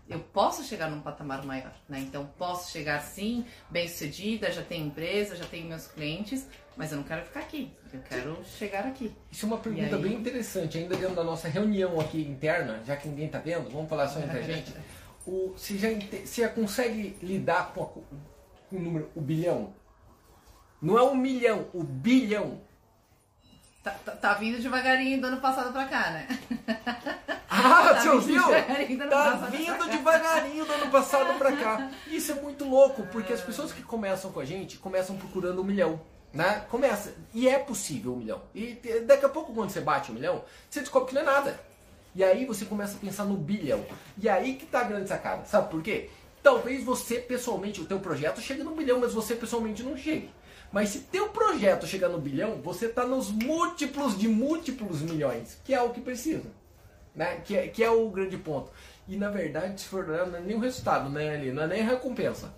eu 0.09 0.19
posso 0.19 0.63
chegar 0.63 0.89
num 0.89 1.01
patamar 1.01 1.45
maior, 1.45 1.73
né? 1.87 1.99
Então 1.99 2.25
posso 2.37 2.71
chegar 2.71 3.01
sim, 3.01 3.45
bem 3.69 3.87
sucedida, 3.87 4.51
já 4.51 4.61
tenho 4.61 4.87
empresa, 4.87 5.35
já 5.35 5.45
tenho 5.45 5.67
meus 5.67 5.87
clientes, 5.87 6.47
mas 6.77 6.91
eu 6.91 6.97
não 6.97 7.03
quero 7.03 7.25
ficar 7.25 7.41
aqui, 7.41 7.71
eu 7.93 7.99
quero 8.01 8.37
chegar 8.57 8.85
aqui. 8.85 9.13
Isso 9.31 9.45
é 9.45 9.47
uma 9.47 9.57
pergunta 9.57 9.95
aí... 9.95 10.01
bem 10.01 10.13
interessante, 10.13 10.77
ainda 10.77 10.95
dentro 10.95 11.15
da 11.15 11.23
nossa 11.23 11.47
reunião 11.47 11.99
aqui 11.99 12.21
interna, 12.21 12.81
já 12.85 12.95
que 12.95 13.07
ninguém 13.07 13.25
está 13.25 13.39
vendo, 13.39 13.69
vamos 13.69 13.89
falar 13.89 14.07
só 14.07 14.19
entre 14.19 14.39
a 14.39 14.41
gente. 14.41 14.73
O, 15.25 15.53
se, 15.57 15.77
já, 15.77 15.89
se 16.25 16.41
já 16.41 16.49
consegue 16.49 17.17
lidar 17.21 17.73
com, 17.73 17.83
a, 17.83 17.85
com 18.69 18.75
o 18.77 18.79
número, 18.79 19.11
o 19.13 19.19
bilhão? 19.19 19.73
Não 20.81 20.97
é 20.97 21.03
um 21.03 21.15
milhão, 21.15 21.67
o 21.73 21.83
bilhão. 21.83 22.61
Tá, 23.83 23.91
tá, 23.91 24.11
tá, 24.13 24.33
vindo 24.35 24.61
devagarinho 24.61 25.19
do 25.19 25.27
ano 25.27 25.41
passado 25.41 25.73
pra 25.73 25.85
cá, 25.85 26.11
né? 26.11 26.27
Ah, 27.57 27.99
você 27.99 28.09
ouviu? 28.09 28.43
Tá 29.09 29.35
vindo 29.51 29.89
devagarinho 29.89 30.65
do 30.65 30.73
ano 30.73 30.91
passado 30.91 31.37
pra 31.37 31.51
cá. 31.53 31.89
Isso 32.07 32.31
é 32.31 32.35
muito 32.35 32.65
louco, 32.65 33.03
porque 33.11 33.33
as 33.33 33.41
pessoas 33.41 33.71
que 33.71 33.81
começam 33.81 34.31
com 34.31 34.39
a 34.39 34.45
gente 34.45 34.77
começam 34.77 35.15
procurando 35.17 35.61
um 35.61 35.63
milhão. 35.63 35.99
Né? 36.33 36.65
Começa. 36.69 37.15
E 37.33 37.47
é 37.47 37.57
possível 37.57 38.13
um 38.13 38.17
milhão. 38.17 38.41
E 38.53 38.75
daqui 39.05 39.25
a 39.25 39.29
pouco, 39.29 39.53
quando 39.53 39.71
você 39.71 39.81
bate 39.81 40.11
um 40.11 40.15
milhão, 40.15 40.43
você 40.69 40.81
descobre 40.81 41.09
que 41.09 41.15
não 41.15 41.21
é 41.21 41.25
nada. 41.25 41.59
E 42.13 42.23
aí 42.23 42.45
você 42.45 42.65
começa 42.65 42.95
a 42.95 42.99
pensar 42.99 43.25
no 43.25 43.35
bilhão. 43.35 43.83
E 44.17 44.27
aí 44.29 44.55
que 44.55 44.65
tá 44.65 44.81
a 44.81 44.83
grande 44.83 45.07
sacada. 45.07 45.45
Sabe 45.45 45.69
por 45.69 45.81
quê? 45.81 46.09
Talvez 46.43 46.83
você 46.83 47.15
pessoalmente, 47.15 47.81
o 47.81 47.85
teu 47.85 47.99
projeto 47.99 48.39
chegue 48.39 48.63
no 48.63 48.75
bilhão, 48.75 48.99
mas 48.99 49.13
você 49.13 49.35
pessoalmente 49.35 49.83
não 49.83 49.97
chegue. 49.97 50.29
Mas 50.71 50.89
se 50.89 50.99
teu 50.99 51.29
projeto 51.29 51.87
chegar 51.87 52.09
no 52.09 52.19
bilhão, 52.19 52.61
você 52.61 52.87
está 52.87 53.05
nos 53.05 53.29
múltiplos 53.31 54.17
de 54.17 54.27
múltiplos 54.27 55.01
milhões, 55.01 55.57
que 55.63 55.73
é 55.73 55.81
o 55.81 55.91
que 55.91 56.01
precisa. 56.01 56.51
Né? 57.17 57.41
Que, 57.43 57.57
é, 57.57 57.67
que 57.67 57.83
é 57.83 57.89
o 57.89 58.09
grande 58.09 58.37
ponto. 58.37 58.71
E 59.07 59.17
na 59.17 59.29
verdade, 59.29 59.81
se 59.81 59.87
for 59.87 60.05
não 60.05 60.37
é 60.37 60.39
nem 60.39 60.55
o 60.55 60.59
resultado, 60.59 61.09
né, 61.09 61.35
ali? 61.35 61.51
Não 61.51 61.63
é 61.63 61.67
nem 61.67 61.81
a 61.81 61.85
recompensa. 61.85 62.53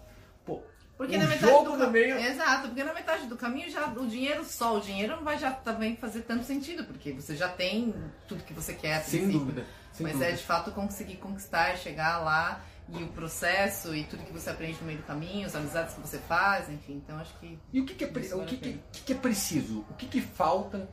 Pô, 0.45 0.61
porque 0.97 1.15
o 1.15 1.19
na 1.19 1.27
metade 1.27 1.51
jogo 1.51 1.77
do 1.77 1.89
meio... 1.89 2.17
Exato, 2.17 2.67
porque 2.67 2.83
na 2.83 2.93
metade 2.93 3.25
do 3.25 3.37
caminho 3.37 3.71
já 3.71 3.87
o 3.87 4.05
dinheiro 4.05 4.43
só, 4.43 4.77
o 4.77 4.81
dinheiro 4.81 5.15
não 5.15 5.23
vai 5.23 5.37
já 5.37 5.49
também 5.49 5.95
fazer 5.95 6.23
tanto 6.23 6.43
sentido, 6.43 6.83
porque 6.83 7.13
você 7.13 7.37
já 7.37 7.47
tem 7.47 7.95
tudo 8.27 8.43
que 8.43 8.53
você 8.53 8.73
quer. 8.73 9.01
Sem 9.03 9.29
dúvida. 9.29 9.65
Sem 9.93 10.03
Mas 10.03 10.13
dúvida. 10.13 10.31
é 10.31 10.35
de 10.35 10.43
fato 10.43 10.71
conseguir 10.71 11.15
conquistar, 11.15 11.77
chegar 11.77 12.19
lá 12.19 12.61
e 12.89 13.03
o 13.03 13.07
processo 13.09 13.95
e 13.95 14.03
tudo 14.03 14.23
que 14.23 14.33
você 14.33 14.49
aprende 14.49 14.77
no 14.81 14.87
meio 14.87 14.99
do 14.99 15.05
caminho, 15.05 15.45
as 15.45 15.55
amizades 15.55 15.93
que 15.93 16.01
você 16.01 16.17
faz, 16.17 16.69
enfim. 16.69 17.01
Então 17.03 17.17
acho 17.17 17.33
que. 17.39 17.57
E 17.71 17.79
o 17.79 17.85
que, 17.85 17.93
que, 17.93 18.03
é, 18.03 18.07
o 18.35 18.45
que, 18.45 18.57
que, 18.57 18.79
que, 19.05 19.13
é 19.13 19.15
preciso? 19.15 19.85
O 19.89 19.93
que, 19.93 20.07
que 20.07 20.21
falta 20.21 20.89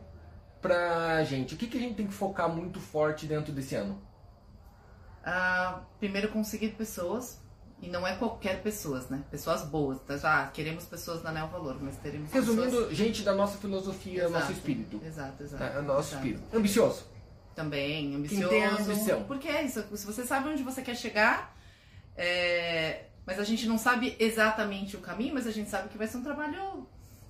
pra 0.67 1.25
gente? 1.25 1.55
O 1.55 1.57
que, 1.57 1.67
que 1.67 1.77
a 1.77 1.81
gente 1.81 1.95
tem 1.95 2.07
que 2.07 2.13
focar 2.13 2.49
muito 2.49 2.81
forte 2.81 3.27
dentro 3.27 3.53
desse 3.53 3.75
ano? 3.75 4.01
Ah, 5.25 5.81
primeiro 5.99 6.29
conseguir 6.29 6.71
pessoas. 6.71 7.41
E 7.83 7.89
não 7.89 8.07
é 8.07 8.17
qualquer 8.17 8.63
pessoas, 8.63 9.09
né? 9.11 9.23
Pessoas 9.31 9.63
boas. 9.63 10.01
Tá? 10.01 10.17
Já 10.17 10.47
queremos 10.47 10.85
pessoas 10.85 11.21
da 11.23 11.31
Neo 11.31 11.49
Valor, 11.49 11.77
mas 11.81 11.97
teremos 11.99 12.33
Resumindo, 12.33 12.65
pessoas... 12.65 12.97
gente 12.97 13.23
da 13.23 13.35
nossa 13.35 13.59
filosofia, 13.59 14.25
exato, 14.25 14.33
nosso 14.33 14.53
espírito. 14.53 15.01
Exato, 15.05 15.43
exato. 15.43 15.63
É, 15.63 15.83
nosso 15.83 16.11
exato. 16.11 16.27
espírito. 16.27 16.57
Ambicioso. 16.57 17.05
Também, 17.55 18.15
ambicioso. 18.15 18.49
Quem 18.49 18.61
tem 18.61 18.65
ambição. 18.65 19.25
Porque 19.25 19.49
é 19.49 19.63
isso. 19.63 19.85
Se 19.95 20.07
você 20.07 20.25
sabe 20.25 20.49
onde 20.49 20.63
você 20.63 20.81
quer 20.81 20.95
chegar, 20.95 21.55
é, 22.17 23.07
mas 23.27 23.39
a 23.39 23.45
gente 23.45 23.67
não 23.67 23.77
sabe 23.77 24.17
exatamente 24.19 24.97
o 24.97 25.01
caminho, 25.01 25.35
mas 25.35 25.47
a 25.47 25.51
gente 25.51 25.69
sabe 25.69 25.89
que 25.89 25.99
vai 25.99 26.07
ser 26.07 26.19
um 26.19 26.23
trabalho. 26.23 26.87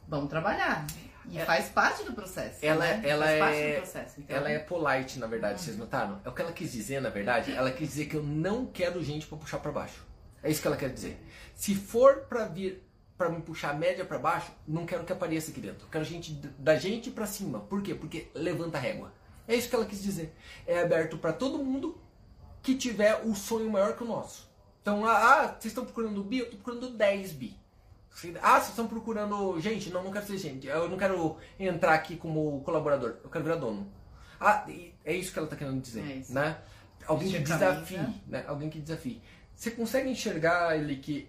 Vamos 0.06 0.30
trabalhar. 0.30 0.86
E 1.28 1.38
é, 1.38 1.44
faz 1.44 1.68
parte 1.68 2.04
do 2.04 2.12
processo. 2.12 2.58
Ela, 2.62 2.84
né? 2.84 3.02
ela 3.04 3.26
faz 3.26 3.56
é, 3.56 3.76
processo, 3.76 4.20
então... 4.20 4.36
ela 4.36 4.50
é 4.50 4.58
polite, 4.58 5.18
na 5.18 5.26
verdade, 5.26 5.60
vocês 5.60 5.76
notaram? 5.76 6.20
É 6.24 6.28
o 6.28 6.32
que 6.32 6.40
ela 6.40 6.52
quis 6.52 6.72
dizer, 6.72 7.00
na 7.00 7.10
verdade. 7.10 7.52
Ela 7.52 7.70
quis 7.70 7.88
dizer 7.88 8.06
que 8.06 8.16
eu 8.16 8.22
não 8.22 8.66
quero 8.66 9.02
gente 9.02 9.26
para 9.26 9.38
puxar 9.38 9.58
para 9.58 9.72
baixo. 9.72 10.04
É 10.42 10.50
isso 10.50 10.60
que 10.60 10.66
ela 10.66 10.76
quer 10.76 10.90
dizer. 10.90 11.20
Se 11.54 11.74
for 11.74 12.26
para 12.28 12.44
vir 12.44 12.86
para 13.16 13.30
me 13.30 13.40
puxar 13.40 13.70
a 13.70 13.74
média 13.74 14.04
para 14.04 14.18
baixo, 14.18 14.52
não 14.68 14.84
quero 14.84 15.04
que 15.04 15.12
apareça 15.12 15.50
aqui 15.50 15.60
dentro. 15.60 15.86
Eu 15.86 15.90
quero 15.90 16.04
gente 16.04 16.34
da 16.58 16.76
gente 16.76 17.10
para 17.10 17.26
cima. 17.26 17.60
Por 17.60 17.82
quê? 17.82 17.94
Porque 17.94 18.28
levanta 18.34 18.76
a 18.76 18.80
régua. 18.80 19.12
É 19.48 19.54
isso 19.54 19.68
que 19.68 19.74
ela 19.74 19.86
quis 19.86 20.02
dizer. 20.02 20.34
É 20.66 20.82
aberto 20.82 21.16
para 21.16 21.32
todo 21.32 21.58
mundo 21.58 21.98
que 22.62 22.74
tiver 22.74 23.22
o 23.24 23.34
sonho 23.34 23.70
maior 23.70 23.96
que 23.96 24.04
o 24.04 24.06
nosso. 24.06 24.50
Então, 24.82 25.06
ah, 25.06 25.12
ah 25.12 25.46
vocês 25.46 25.66
estão 25.66 25.84
procurando 25.84 26.22
bi? 26.22 26.38
Eu 26.38 26.44
estou 26.44 26.60
procurando 26.60 26.90
10 26.90 27.32
bi. 27.32 27.56
Ah, 28.42 28.54
vocês 28.54 28.70
estão 28.70 28.86
procurando 28.86 29.60
gente? 29.60 29.90
Não, 29.90 30.02
não 30.02 30.10
quero 30.10 30.26
ser 30.26 30.38
gente. 30.38 30.66
Eu 30.66 30.88
não 30.88 30.96
quero 30.96 31.36
entrar 31.58 31.94
aqui 31.94 32.16
como 32.16 32.60
colaborador. 32.62 33.16
Eu 33.22 33.28
quero 33.28 33.44
virar 33.44 33.56
dono. 33.56 33.92
Ah, 34.40 34.66
é 35.04 35.14
isso 35.14 35.32
que 35.32 35.38
ela 35.38 35.46
está 35.46 35.56
querendo 35.56 35.80
dizer, 35.80 36.24
é 36.28 36.32
né? 36.32 36.58
Alguém 37.06 37.30
que 37.30 37.38
desafie, 37.38 38.22
né? 38.26 38.44
Alguém 38.46 38.70
que 38.70 38.80
desafie. 38.80 39.22
Você 39.54 39.70
consegue 39.70 40.10
enxergar 40.10 40.76
ele 40.76 40.96
que 40.96 41.28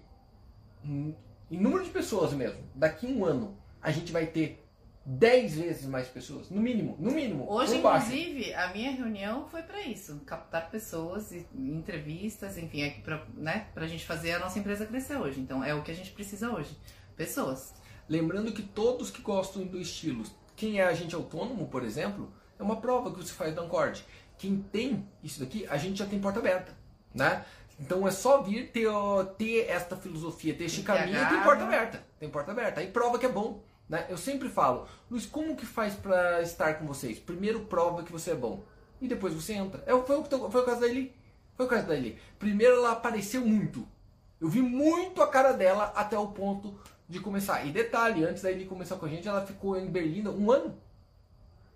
em 0.83 1.15
número 1.51 1.83
de 1.83 1.89
pessoas 1.89 2.33
mesmo, 2.33 2.59
daqui 2.75 3.07
a 3.07 3.09
um 3.09 3.25
ano, 3.25 3.57
a 3.81 3.91
gente 3.91 4.11
vai 4.11 4.25
ter 4.25 4.66
10 5.09 5.55
vezes 5.55 5.85
mais 5.85 6.09
pessoas, 6.09 6.49
no 6.49 6.59
mínimo, 6.59 6.97
no 6.99 7.11
mínimo. 7.11 7.49
Hoje, 7.49 7.77
inclusive, 7.77 8.53
a 8.53 8.73
minha 8.73 8.91
reunião 8.91 9.47
foi 9.47 9.63
para 9.63 9.81
isso, 9.81 10.19
captar 10.25 10.69
pessoas, 10.69 11.31
entrevistas, 11.55 12.57
enfim, 12.57 12.83
aqui 12.83 12.99
para 12.99 13.25
né, 13.33 13.67
a 13.73 13.87
gente 13.87 14.05
fazer 14.05 14.33
a 14.33 14.39
nossa 14.39 14.59
empresa 14.59 14.85
crescer 14.85 15.15
hoje. 15.15 15.39
Então, 15.39 15.63
é 15.63 15.73
o 15.73 15.81
que 15.81 15.91
a 15.91 15.93
gente 15.93 16.11
precisa 16.11 16.51
hoje, 16.51 16.77
pessoas. 17.15 17.73
Lembrando 18.09 18.51
que 18.51 18.61
todos 18.61 19.09
que 19.09 19.21
gostam 19.21 19.63
do 19.63 19.79
estilo, 19.79 20.23
quem 20.57 20.81
é 20.81 20.83
agente 20.83 21.15
autônomo, 21.15 21.69
por 21.69 21.85
exemplo, 21.85 22.29
é 22.59 22.63
uma 22.63 22.75
prova 22.81 23.09
que 23.09 23.17
você 23.17 23.31
faz 23.31 23.55
da 23.55 23.61
Ancord. 23.61 24.03
Quem 24.37 24.57
tem 24.57 25.07
isso 25.23 25.39
daqui, 25.39 25.65
a 25.69 25.77
gente 25.77 25.99
já 25.99 26.05
tem 26.05 26.19
porta 26.19 26.39
aberta, 26.39 26.77
né? 27.15 27.45
Então 27.79 28.05
é 28.05 28.11
só 28.11 28.41
vir 28.41 28.71
ter, 28.71 28.89
ter 29.37 29.69
esta 29.69 29.95
filosofia, 29.95 30.53
ter 30.53 30.65
este 30.65 30.81
caminho 30.81 31.15
e 31.15 31.29
tem 31.29 31.41
porta 31.43 31.63
aberta. 31.63 32.03
Tem 32.19 32.29
porta 32.29 32.51
aberta. 32.51 32.81
Aí 32.81 32.87
prova 32.87 33.17
que 33.17 33.25
é 33.25 33.29
bom. 33.29 33.63
Né? 33.87 34.05
Eu 34.09 34.17
sempre 34.17 34.49
falo, 34.49 34.87
Luiz, 35.09 35.25
como 35.25 35.55
que 35.55 35.65
faz 35.65 35.95
para 35.95 36.41
estar 36.41 36.75
com 36.75 36.85
vocês? 36.85 37.19
Primeiro 37.19 37.61
prova 37.61 38.03
que 38.03 38.11
você 38.11 38.31
é 38.31 38.35
bom. 38.35 38.63
E 39.01 39.07
depois 39.07 39.33
você 39.33 39.53
entra. 39.53 39.83
É, 39.85 39.91
foi, 40.01 40.17
o, 40.17 40.23
foi 40.23 40.61
o 40.61 40.65
caso 40.65 40.81
da 40.81 40.87
Eli. 40.87 41.13
Foi 41.55 41.65
o 41.65 41.69
caso 41.69 41.87
da 41.87 41.95
Eli. 41.95 42.17
Primeiro 42.37 42.75
ela 42.75 42.91
apareceu 42.91 43.41
muito. 43.41 43.87
Eu 44.39 44.49
vi 44.49 44.61
muito 44.61 45.21
a 45.21 45.27
cara 45.27 45.53
dela 45.53 45.93
até 45.95 46.17
o 46.17 46.27
ponto 46.27 46.79
de 47.07 47.19
começar. 47.19 47.65
E 47.65 47.71
detalhe, 47.71 48.23
antes 48.23 48.43
da 48.43 48.51
Eli 48.51 48.65
começar 48.65 48.97
com 48.97 49.05
a 49.05 49.09
gente, 49.09 49.27
ela 49.27 49.45
ficou 49.45 49.77
em 49.77 49.89
Berlim 49.89 50.27
um 50.27 50.51
ano. 50.51 50.77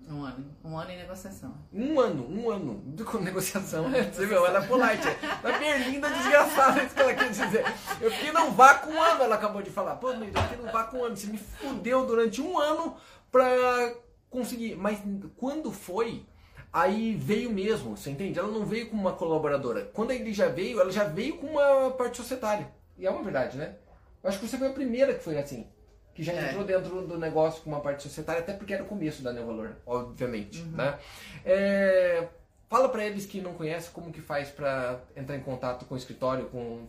Um 0.08 0.24
ano. 0.24 0.46
Um 0.64 0.78
ano 0.78 0.92
em 0.92 0.98
negociação. 0.98 1.58
Um 1.72 2.00
ano, 2.00 2.28
um 2.30 2.50
ano 2.50 2.82
de 2.86 3.04
negociação. 3.24 3.86
Você 3.90 4.26
viu, 4.26 4.46
ela 4.46 4.64
é 4.64 4.68
polite. 4.68 5.08
Na 5.44 5.58
berlinda 5.58 6.10
desgraçada, 6.10 6.84
isso 6.84 6.96
que 6.96 7.02
ela 7.02 7.14
quer 7.14 7.30
dizer. 7.30 7.66
Eu 8.02 8.12
fiquei 8.12 8.32
não 8.32 8.52
vá 8.52 8.76
com 8.76 8.92
um 8.92 9.02
ano, 9.02 9.24
ela 9.24 9.36
acabou 9.36 9.62
de 9.62 9.70
falar. 9.70 9.96
Pô, 9.96 10.12
eu 10.12 10.20
fiquei 10.20 10.58
não 10.58 10.72
vá 10.72 10.84
com 10.84 10.98
um 10.98 11.06
ano. 11.06 11.16
Você 11.16 11.28
me 11.28 11.38
fudeu 11.38 12.06
durante 12.06 12.42
um 12.42 12.60
ano 12.60 12.98
pra 13.32 13.94
conseguir. 14.30 14.76
Mas 14.76 15.00
quando 15.38 15.72
foi, 15.72 16.26
aí 16.74 17.16
veio 17.16 17.50
mesmo, 17.50 17.96
você 17.96 18.10
entende? 18.10 18.38
Ela 18.38 18.50
não 18.50 18.66
veio 18.66 18.90
como 18.90 19.02
uma 19.02 19.14
colaboradora. 19.14 19.86
Quando 19.94 20.12
ele 20.12 20.34
já 20.34 20.50
veio, 20.50 20.82
ela 20.82 20.92
já 20.92 21.06
veio 21.06 21.38
com 21.38 21.48
uma 21.48 21.92
parte 21.92 22.18
societária. 22.18 22.70
E 22.98 23.06
é 23.06 23.10
uma 23.10 23.24
verdade, 23.24 23.58
né? 23.58 23.76
Eu 24.22 24.30
acho 24.30 24.40
que 24.40 24.48
você 24.48 24.58
foi 24.58 24.68
a 24.68 24.74
primeira 24.74 25.14
que 25.14 25.24
foi 25.24 25.38
assim 25.38 25.68
que 26.14 26.24
já 26.24 26.34
é. 26.34 26.50
entrou 26.50 26.64
dentro 26.64 27.08
do 27.08 27.18
negócio 27.18 27.62
com 27.62 27.70
uma 27.70 27.80
parte 27.80 28.04
societária, 28.04 28.42
até 28.42 28.54
porque 28.54 28.74
era 28.74 28.84
o 28.84 28.88
começo 28.88 29.22
da 29.22 29.32
Neovalor, 29.32 29.72
obviamente. 29.86 30.62
Uhum. 30.62 30.72
Né? 30.72 31.00
É, 31.46 32.28
fala 32.70 32.90
para 32.90 33.06
eles 33.06 33.26
que 33.26 33.42
não 33.42 33.54
conhecem 33.54 33.92
como 33.92 34.12
que 34.12 34.22
faz 34.22 34.50
para 34.50 35.00
entrar 35.16 35.36
em 35.36 35.42
contato 35.42 35.86
com 35.86 35.96
o 35.96 35.98
escritório, 35.98 36.46
com 36.48 36.88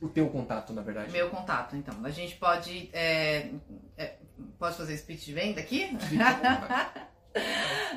o 0.00 0.08
teu 0.08 0.28
contato, 0.28 0.72
na 0.72 0.82
verdade. 0.82 1.12
Meu 1.12 1.30
contato, 1.30 1.76
então. 1.76 1.94
A 2.04 2.10
gente 2.10 2.36
pode. 2.36 2.90
É, 2.92 3.50
é, 3.96 4.16
pode 4.58 4.76
fazer 4.76 4.96
speech 4.96 5.24
de 5.24 5.32
venda 5.32 5.60
aqui? 5.60 5.84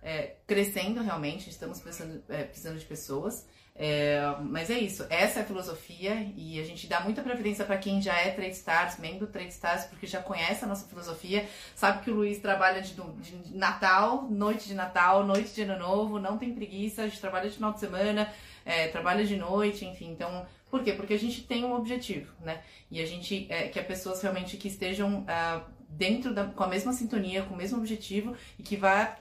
é, 0.00 0.36
crescendo 0.46 1.02
realmente, 1.02 1.50
estamos 1.50 1.80
precisando, 1.80 2.22
é, 2.28 2.44
precisando 2.44 2.78
de 2.78 2.84
pessoas. 2.84 3.44
É, 3.74 4.20
mas 4.40 4.70
é 4.70 4.78
isso, 4.78 5.04
essa 5.08 5.40
é 5.40 5.42
a 5.42 5.46
filosofia 5.46 6.32
e 6.36 6.60
a 6.60 6.64
gente 6.64 6.88
dá 6.88 7.00
muita 7.00 7.22
preferência 7.22 7.64
para 7.64 7.78
quem 7.78 8.02
já 8.02 8.16
é 8.16 8.30
Trade 8.30 8.52
Stars, 8.52 8.98
membro 8.98 9.26
do 9.26 9.32
Trade 9.32 9.50
Stars, 9.50 9.84
porque 9.84 10.04
já 10.04 10.20
conhece 10.20 10.64
a 10.64 10.66
nossa 10.66 10.88
filosofia, 10.88 11.48
sabe 11.76 12.02
que 12.02 12.10
o 12.10 12.14
Luiz 12.14 12.38
trabalha 12.40 12.82
de, 12.82 12.92
de, 12.94 13.56
Natal, 13.56 14.22
noite 14.28 14.66
de 14.66 14.74
Natal, 14.74 15.24
noite 15.24 15.54
de 15.54 15.62
Ano 15.62 15.78
Novo, 15.78 16.18
não 16.18 16.38
tem 16.38 16.52
preguiça, 16.52 17.02
a 17.02 17.08
gente 17.08 17.20
trabalha 17.20 17.48
de 17.48 17.54
final 17.54 17.72
de 17.72 17.78
semana, 17.78 18.32
é, 18.66 18.88
trabalha 18.88 19.24
de 19.24 19.36
noite, 19.36 19.84
enfim. 19.84 20.10
Então, 20.10 20.44
por 20.68 20.82
quê? 20.82 20.92
Porque 20.92 21.14
a 21.14 21.18
gente 21.18 21.44
tem 21.44 21.64
um 21.64 21.72
objetivo, 21.72 22.32
né? 22.40 22.60
E 22.90 23.00
a 23.00 23.06
gente 23.06 23.46
é, 23.48 23.68
quer 23.68 23.86
pessoas 23.86 24.20
realmente 24.20 24.56
que 24.56 24.66
estejam 24.66 25.20
uh, 25.20 25.77
dentro 25.88 26.34
da, 26.34 26.44
com 26.44 26.62
a 26.62 26.68
mesma 26.68 26.92
sintonia, 26.92 27.42
com 27.42 27.54
o 27.54 27.56
mesmo 27.56 27.78
objetivo 27.78 28.36
e 28.58 28.62
que 28.62 28.76
vá 28.76 29.16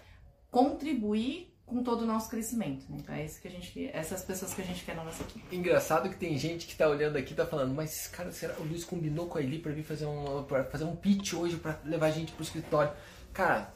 contribuir 0.52 1.54
com 1.66 1.84
todo 1.84 2.04
o 2.04 2.06
nosso 2.06 2.30
crescimento. 2.30 2.86
Né? 2.90 2.98
Então 3.00 3.14
é 3.14 3.26
isso 3.26 3.42
que 3.42 3.48
a 3.48 3.52
gente, 3.52 3.90
essas 3.94 4.24
pessoas 4.24 4.54
que 4.54 4.62
a 4.62 4.66
gente 4.66 4.84
quer 4.86 4.96
na 4.96 5.04
nossa 5.04 5.22
equipe. 5.22 5.56
Engraçado 5.56 6.10
que 6.10 6.16
tem 6.16 6.38
gente 6.38 6.66
que 6.66 6.72
está 6.72 6.88
olhando 6.88 7.18
aqui 7.18 7.34
e 7.34 7.36
tá 7.36 7.46
falando, 7.46 7.74
mas 7.74 8.08
cara, 8.08 8.32
será 8.32 8.56
o 8.58 8.64
Luiz 8.64 8.86
combinou 8.86 9.28
com 9.28 9.38
a 9.38 9.42
Eli 9.42 9.60
para 9.60 9.74
vir 9.74 9.84
fazer 9.84 10.06
um 10.06 10.44
para 10.44 10.64
fazer 10.64 10.86
um 10.86 10.96
pitch 10.96 11.34
hoje 11.34 11.58
para 11.58 11.78
levar 11.84 12.08
a 12.08 12.12
gente 12.12 12.32
pro 12.32 12.42
escritório? 12.42 12.94
Cara, 13.34 13.74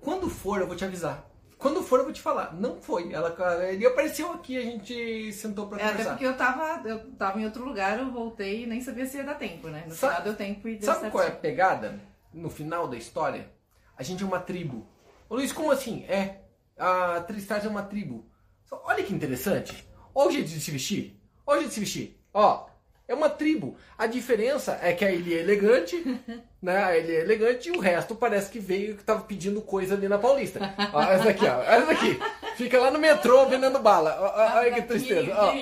quando 0.00 0.30
for 0.30 0.60
eu 0.60 0.66
vou 0.66 0.76
te 0.76 0.84
avisar. 0.84 1.28
Quando 1.58 1.82
for 1.82 1.98
eu 1.98 2.04
vou 2.04 2.12
te 2.12 2.20
falar. 2.20 2.54
Não 2.54 2.80
foi. 2.80 3.12
Ela 3.12 3.34
ele 3.68 3.84
apareceu 3.84 4.32
aqui, 4.32 4.56
a 4.56 4.62
gente 4.62 5.32
sentou 5.32 5.66
para 5.66 5.78
é, 5.78 5.88
conversar. 5.88 6.02
Até 6.02 6.10
porque 6.10 6.26
eu 6.26 6.36
tava 6.36 6.88
eu 6.88 7.00
tava 7.14 7.40
em 7.40 7.44
outro 7.44 7.64
lugar, 7.64 7.98
eu 7.98 8.12
voltei 8.12 8.62
e 8.62 8.66
nem 8.66 8.80
sabia 8.80 9.06
se 9.06 9.16
ia 9.16 9.24
dar 9.24 9.34
tempo, 9.34 9.68
né? 9.68 9.82
No 9.88 9.94
sabe, 9.94 10.12
final 10.12 10.24
deu 10.24 10.36
tempo 10.36 10.68
e 10.68 10.76
deu 10.76 10.86
Sabe 10.86 11.10
qual 11.10 11.24
é 11.24 11.28
a 11.28 11.32
pegada 11.32 12.13
no 12.34 12.50
final 12.50 12.88
da 12.88 12.96
história? 12.96 13.50
A 13.96 14.02
gente 14.02 14.22
é 14.22 14.26
uma 14.26 14.40
tribo. 14.40 14.86
Ô 15.28 15.36
Luiz, 15.36 15.52
como 15.52 15.70
assim? 15.70 16.04
É, 16.04 16.40
a 16.76 17.20
Tristaz 17.20 17.64
é 17.64 17.68
uma 17.68 17.82
tribo. 17.82 18.26
Olha 18.70 19.02
que 19.04 19.14
interessante. 19.14 19.88
Olha 20.14 20.28
o 20.28 20.32
jeito 20.32 20.48
de 20.48 20.60
se 20.60 20.70
vestir. 20.70 21.20
Olha 21.46 21.58
o 21.58 21.60
jeito 21.60 21.70
de 21.70 21.74
se 21.74 21.80
vestir. 21.80 22.20
Ó, 22.32 22.66
é 23.06 23.14
uma 23.14 23.28
tribo. 23.28 23.76
A 23.96 24.06
diferença 24.06 24.78
é 24.82 24.92
que 24.92 25.04
a 25.04 25.12
Eli 25.12 25.34
é 25.34 25.40
elegante, 25.40 26.02
né? 26.60 26.84
A 26.84 26.96
Eli 26.96 27.14
é 27.14 27.20
elegante 27.20 27.68
e 27.68 27.72
o 27.72 27.80
resto 27.80 28.14
parece 28.14 28.50
que 28.50 28.58
veio 28.58 28.96
que 28.96 29.04
tava 29.04 29.22
pedindo 29.22 29.60
coisa 29.62 29.94
ali 29.94 30.08
na 30.08 30.18
Paulista. 30.18 30.74
Ó, 30.92 31.02
essa 31.02 31.30
aqui, 31.30 31.46
ó. 31.46 31.62
Essa 31.62 31.92
aqui. 31.92 32.18
Fica 32.56 32.80
lá 32.80 32.90
no 32.90 32.98
metrô 32.98 33.46
vendendo 33.46 33.78
bala. 33.78 34.16
Ó, 34.20 34.58
olha 34.58 34.72
que 34.72 34.82
tristeza. 34.82 35.32
Ó. 35.36 35.52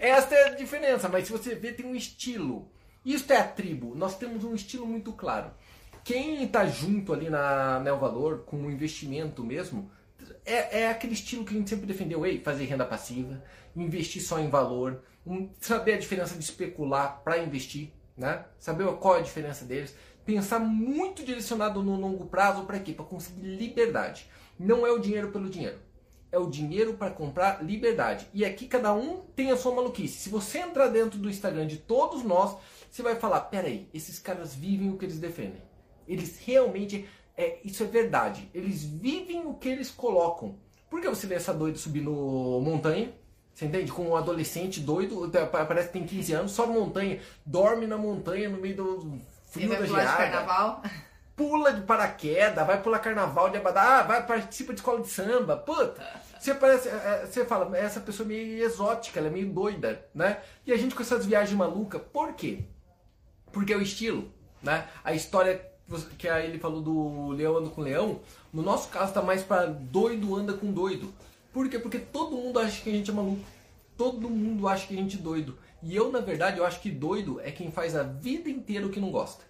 Esta 0.00 0.34
é 0.34 0.46
a 0.46 0.54
diferença, 0.54 1.08
mas 1.08 1.26
se 1.26 1.32
você 1.32 1.54
vê, 1.54 1.72
tem 1.72 1.86
um 1.86 1.94
estilo. 1.94 2.70
Isso 3.04 3.32
é 3.32 3.36
a 3.36 3.46
tribo. 3.46 3.94
Nós 3.94 4.16
temos 4.16 4.44
um 4.44 4.54
estilo 4.54 4.86
muito 4.86 5.12
claro. 5.12 5.50
Quem 6.04 6.42
está 6.42 6.66
junto 6.66 7.12
ali 7.12 7.28
na 7.28 7.80
Neo 7.80 7.98
Valor, 7.98 8.44
com 8.44 8.56
o 8.56 8.70
investimento 8.70 9.44
mesmo, 9.44 9.90
é, 10.44 10.82
é 10.82 10.90
aquele 10.90 11.14
estilo 11.14 11.44
que 11.44 11.54
a 11.54 11.56
gente 11.56 11.70
sempre 11.70 11.86
defendeu, 11.86 12.24
ei, 12.24 12.40
fazer 12.40 12.64
renda 12.64 12.84
passiva, 12.84 13.42
investir 13.76 14.22
só 14.22 14.38
em 14.38 14.48
valor, 14.48 15.02
um, 15.26 15.50
saber 15.60 15.94
a 15.94 15.98
diferença 15.98 16.34
de 16.34 16.42
especular 16.42 17.20
para 17.22 17.38
investir, 17.38 17.90
né? 18.16 18.44
Saber 18.58 18.86
qual 18.96 19.16
é 19.16 19.18
a 19.20 19.22
diferença 19.22 19.64
deles, 19.64 19.94
pensar 20.24 20.58
muito 20.58 21.24
direcionado 21.24 21.82
no 21.82 21.96
longo 21.96 22.26
prazo 22.26 22.64
para 22.64 22.78
quê? 22.78 22.92
Para 22.92 23.04
conseguir 23.04 23.42
liberdade. 23.42 24.26
Não 24.58 24.86
é 24.86 24.90
o 24.90 24.98
dinheiro 24.98 25.30
pelo 25.30 25.48
dinheiro. 25.48 25.78
É 26.32 26.38
o 26.38 26.48
dinheiro 26.48 26.94
para 26.94 27.10
comprar 27.10 27.64
liberdade. 27.64 28.28
E 28.32 28.44
aqui 28.44 28.68
cada 28.68 28.92
um 28.92 29.20
tem 29.34 29.50
a 29.50 29.56
sua 29.56 29.74
maluquice. 29.74 30.18
Se 30.18 30.28
você 30.28 30.58
entrar 30.58 30.88
dentro 30.88 31.18
do 31.18 31.28
Instagram 31.28 31.66
de 31.66 31.78
todos 31.78 32.22
nós, 32.22 32.56
você 32.90 33.02
vai 33.02 33.16
falar: 33.16 33.40
peraí, 33.42 33.88
esses 33.94 34.18
caras 34.18 34.54
vivem 34.54 34.90
o 34.90 34.98
que 34.98 35.04
eles 35.04 35.18
defendem. 35.18 35.62
Eles 36.08 36.38
realmente 36.44 37.08
é, 37.36 37.58
isso 37.64 37.82
é 37.82 37.86
verdade. 37.86 38.50
Eles 38.52 38.82
vivem 38.82 39.46
o 39.46 39.54
que 39.54 39.68
eles 39.68 39.90
colocam. 39.90 40.58
Por 40.90 41.00
que 41.00 41.08
você 41.08 41.26
vê 41.26 41.36
essa 41.36 41.54
doida 41.54 41.78
subindo 41.78 42.10
montanha? 42.62 43.14
Você 43.54 43.66
entende? 43.66 43.92
Com 43.92 44.08
um 44.08 44.16
adolescente 44.16 44.80
doido, 44.80 45.30
parece 45.50 45.88
que 45.88 45.92
tem 45.94 46.06
15 46.06 46.32
anos, 46.32 46.52
sobe 46.52 46.72
montanha, 46.72 47.20
dorme 47.44 47.86
na 47.86 47.96
montanha 47.96 48.48
no 48.48 48.58
meio 48.58 48.76
do 48.76 49.20
frio 49.50 49.68
da 49.68 49.84
geada. 49.86 50.16
carnaval. 50.16 50.82
Pula 51.36 51.72
de 51.72 51.82
paraquedas, 51.82 52.66
vai 52.66 52.82
pular 52.82 52.98
carnaval 52.98 53.48
de 53.48 53.56
Abadá, 53.56 54.00
ah, 54.00 54.02
vai 54.02 54.26
participa 54.26 54.74
de 54.74 54.80
escola 54.80 55.00
de 55.00 55.08
samba. 55.08 55.56
Puta! 55.56 56.04
Você 56.38 56.54
parece, 56.54 56.88
é, 56.88 56.92
é, 56.92 57.26
você 57.26 57.44
fala, 57.44 57.76
essa 57.76 58.00
pessoa 58.00 58.26
é 58.26 58.28
meio 58.28 58.64
exótica, 58.64 59.18
ela 59.18 59.28
é 59.28 59.30
meio 59.30 59.50
doida, 59.50 60.06
né? 60.14 60.40
E 60.66 60.72
a 60.72 60.76
gente 60.76 60.94
com 60.94 61.02
essas 61.02 61.24
viagens 61.24 61.56
malucas, 61.56 62.00
por 62.12 62.34
quê? 62.34 62.64
Porque 63.52 63.72
é 63.72 63.76
o 63.76 63.82
estilo, 63.82 64.30
né? 64.62 64.88
A 65.02 65.12
história 65.12 65.68
que 66.16 66.28
aí 66.28 66.46
ele 66.46 66.58
falou 66.58 66.80
do 66.80 67.30
leão 67.30 67.56
anda 67.56 67.70
com 67.70 67.80
leão, 67.80 68.20
no 68.52 68.62
nosso 68.62 68.88
caso 68.88 69.12
tá 69.12 69.20
mais 69.20 69.42
para 69.42 69.66
doido 69.66 70.36
anda 70.36 70.52
com 70.52 70.72
doido. 70.72 71.12
Por 71.52 71.68
quê? 71.68 71.78
Porque 71.78 71.98
todo 71.98 72.36
mundo 72.36 72.60
acha 72.60 72.80
que 72.80 72.90
a 72.90 72.92
gente 72.92 73.10
é 73.10 73.14
maluco. 73.14 73.44
Todo 73.96 74.30
mundo 74.30 74.68
acha 74.68 74.86
que 74.86 74.94
a 74.94 74.96
gente 74.96 75.18
é 75.18 75.20
doido. 75.20 75.58
E 75.82 75.96
eu, 75.96 76.12
na 76.12 76.20
verdade, 76.20 76.58
eu 76.58 76.64
acho 76.64 76.80
que 76.80 76.90
doido 76.90 77.40
é 77.40 77.50
quem 77.50 77.70
faz 77.70 77.96
a 77.96 78.02
vida 78.02 78.48
inteira 78.48 78.86
o 78.86 78.90
que 78.90 79.00
não 79.00 79.10
gosta. 79.10 79.44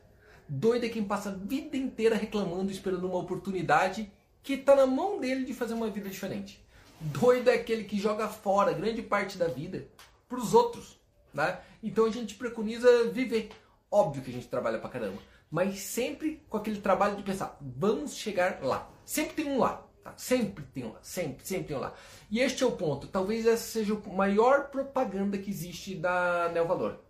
Doido 0.48 0.86
é 0.86 0.88
quem 0.88 1.04
passa 1.04 1.28
a 1.28 1.32
vida 1.32 1.76
inteira 1.76 2.16
reclamando, 2.16 2.72
esperando 2.72 3.06
uma 3.06 3.18
oportunidade 3.18 4.10
que 4.42 4.54
está 4.54 4.74
na 4.74 4.86
mão 4.86 5.20
dele 5.20 5.44
de 5.44 5.52
fazer 5.52 5.74
uma 5.74 5.90
vida 5.90 6.08
diferente. 6.08 6.64
Doido 7.00 7.48
é 7.48 7.54
aquele 7.54 7.84
que 7.84 7.98
joga 7.98 8.28
fora 8.28 8.72
grande 8.72 9.02
parte 9.02 9.38
da 9.38 9.46
vida 9.46 9.86
para 10.28 10.38
os 10.38 10.54
outros. 10.54 10.98
Né? 11.32 11.58
Então 11.82 12.06
a 12.06 12.10
gente 12.10 12.34
preconiza 12.34 13.10
viver. 13.10 13.50
Óbvio 13.90 14.22
que 14.22 14.30
a 14.30 14.32
gente 14.32 14.46
trabalha 14.46 14.78
pra 14.78 14.88
caramba, 14.88 15.18
mas 15.50 15.80
sempre 15.80 16.42
com 16.48 16.56
aquele 16.56 16.80
trabalho 16.80 17.16
de 17.16 17.22
pensar, 17.22 17.56
vamos 17.60 18.14
chegar 18.14 18.60
lá. 18.62 18.88
Sempre 19.04 19.34
tem 19.34 19.52
um 19.52 19.58
lá. 19.58 19.84
Tá? 20.02 20.14
Sempre 20.16 20.64
tem 20.72 20.84
um 20.84 20.92
lá, 20.92 20.98
sempre, 21.02 21.46
sempre 21.46 21.68
tem 21.68 21.76
um 21.76 21.80
lá. 21.80 21.92
E 22.30 22.40
este 22.40 22.62
é 22.62 22.66
o 22.66 22.72
ponto. 22.72 23.06
Talvez 23.06 23.46
essa 23.46 23.64
seja 23.64 23.94
a 23.94 24.08
maior 24.10 24.68
propaganda 24.68 25.36
que 25.36 25.50
existe 25.50 25.94
da 25.94 26.48
Neo 26.52 26.66
Valor. 26.66 27.00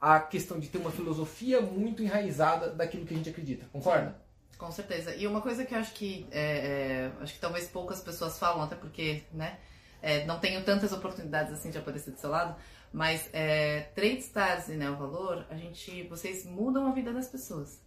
A 0.00 0.20
questão 0.20 0.58
de 0.58 0.68
ter 0.68 0.78
uma 0.78 0.90
filosofia 0.90 1.60
muito 1.60 2.02
enraizada 2.02 2.70
daquilo 2.70 3.04
que 3.04 3.12
a 3.12 3.16
gente 3.16 3.28
acredita. 3.28 3.66
Concorda? 3.72 4.16
Com 4.56 4.70
certeza. 4.70 5.14
E 5.14 5.26
uma 5.26 5.40
coisa 5.40 5.64
que 5.64 5.74
eu 5.74 5.78
acho 5.78 5.92
que 5.94 6.26
é, 6.30 7.10
é, 7.18 7.22
acho 7.22 7.34
que 7.34 7.40
talvez 7.40 7.66
poucas 7.66 8.00
pessoas 8.00 8.38
falam, 8.38 8.62
até 8.62 8.76
porque, 8.76 9.24
né, 9.32 9.58
é, 10.02 10.24
não 10.26 10.38
tenho 10.38 10.62
tantas 10.62 10.92
oportunidades 10.92 11.52
assim 11.52 11.70
de 11.70 11.78
aparecer 11.78 12.12
do 12.12 12.18
seu 12.18 12.30
lado, 12.30 12.54
mas 12.92 13.28
é, 13.32 13.82
Trade 13.94 14.18
Stars 14.18 14.68
e 14.68 14.74
Neo 14.74 14.96
Valor, 14.96 15.46
a 15.48 15.54
gente, 15.54 16.02
vocês 16.04 16.44
mudam 16.44 16.86
a 16.86 16.92
vida 16.92 17.12
das 17.12 17.28
pessoas. 17.28 17.80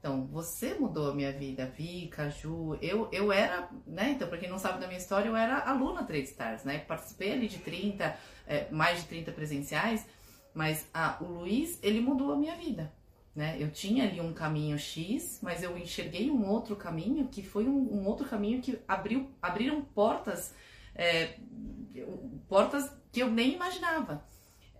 Então, 0.00 0.26
você 0.26 0.74
mudou 0.74 1.10
a 1.10 1.14
minha 1.14 1.30
vida, 1.30 1.66
Vika, 1.66 2.30
Ju, 2.30 2.76
eu, 2.80 3.08
eu 3.12 3.30
era, 3.30 3.68
né, 3.86 4.12
então, 4.12 4.26
para 4.26 4.38
quem 4.38 4.48
não 4.48 4.58
sabe 4.58 4.80
da 4.80 4.86
minha 4.86 4.98
história, 4.98 5.28
eu 5.28 5.36
era 5.36 5.58
aluna 5.58 6.04
Trade 6.04 6.24
Stars, 6.24 6.64
né, 6.64 6.78
participei 6.78 7.32
ali 7.32 7.46
de 7.46 7.58
30, 7.58 8.16
é, 8.46 8.70
mais 8.70 9.02
de 9.02 9.08
30 9.08 9.30
presenciais, 9.32 10.06
mas 10.54 10.88
ah, 10.94 11.18
o 11.20 11.26
Luiz, 11.26 11.78
ele 11.82 12.00
mudou 12.00 12.32
a 12.32 12.36
minha 12.36 12.56
vida, 12.56 12.90
né, 13.36 13.58
eu 13.60 13.70
tinha 13.70 14.04
ali 14.04 14.22
um 14.22 14.32
caminho 14.32 14.78
X, 14.78 15.38
mas 15.42 15.62
eu 15.62 15.76
enxerguei 15.76 16.30
um 16.30 16.48
outro 16.48 16.74
caminho, 16.76 17.28
que 17.28 17.42
foi 17.42 17.68
um, 17.68 18.00
um 18.00 18.06
outro 18.06 18.26
caminho 18.26 18.62
que 18.62 18.80
abriu, 18.88 19.30
abriram 19.42 19.82
portas, 19.82 20.54
é, 20.94 21.34
portas 22.48 22.90
que 23.12 23.20
eu 23.20 23.30
nem 23.30 23.52
imaginava. 23.52 24.24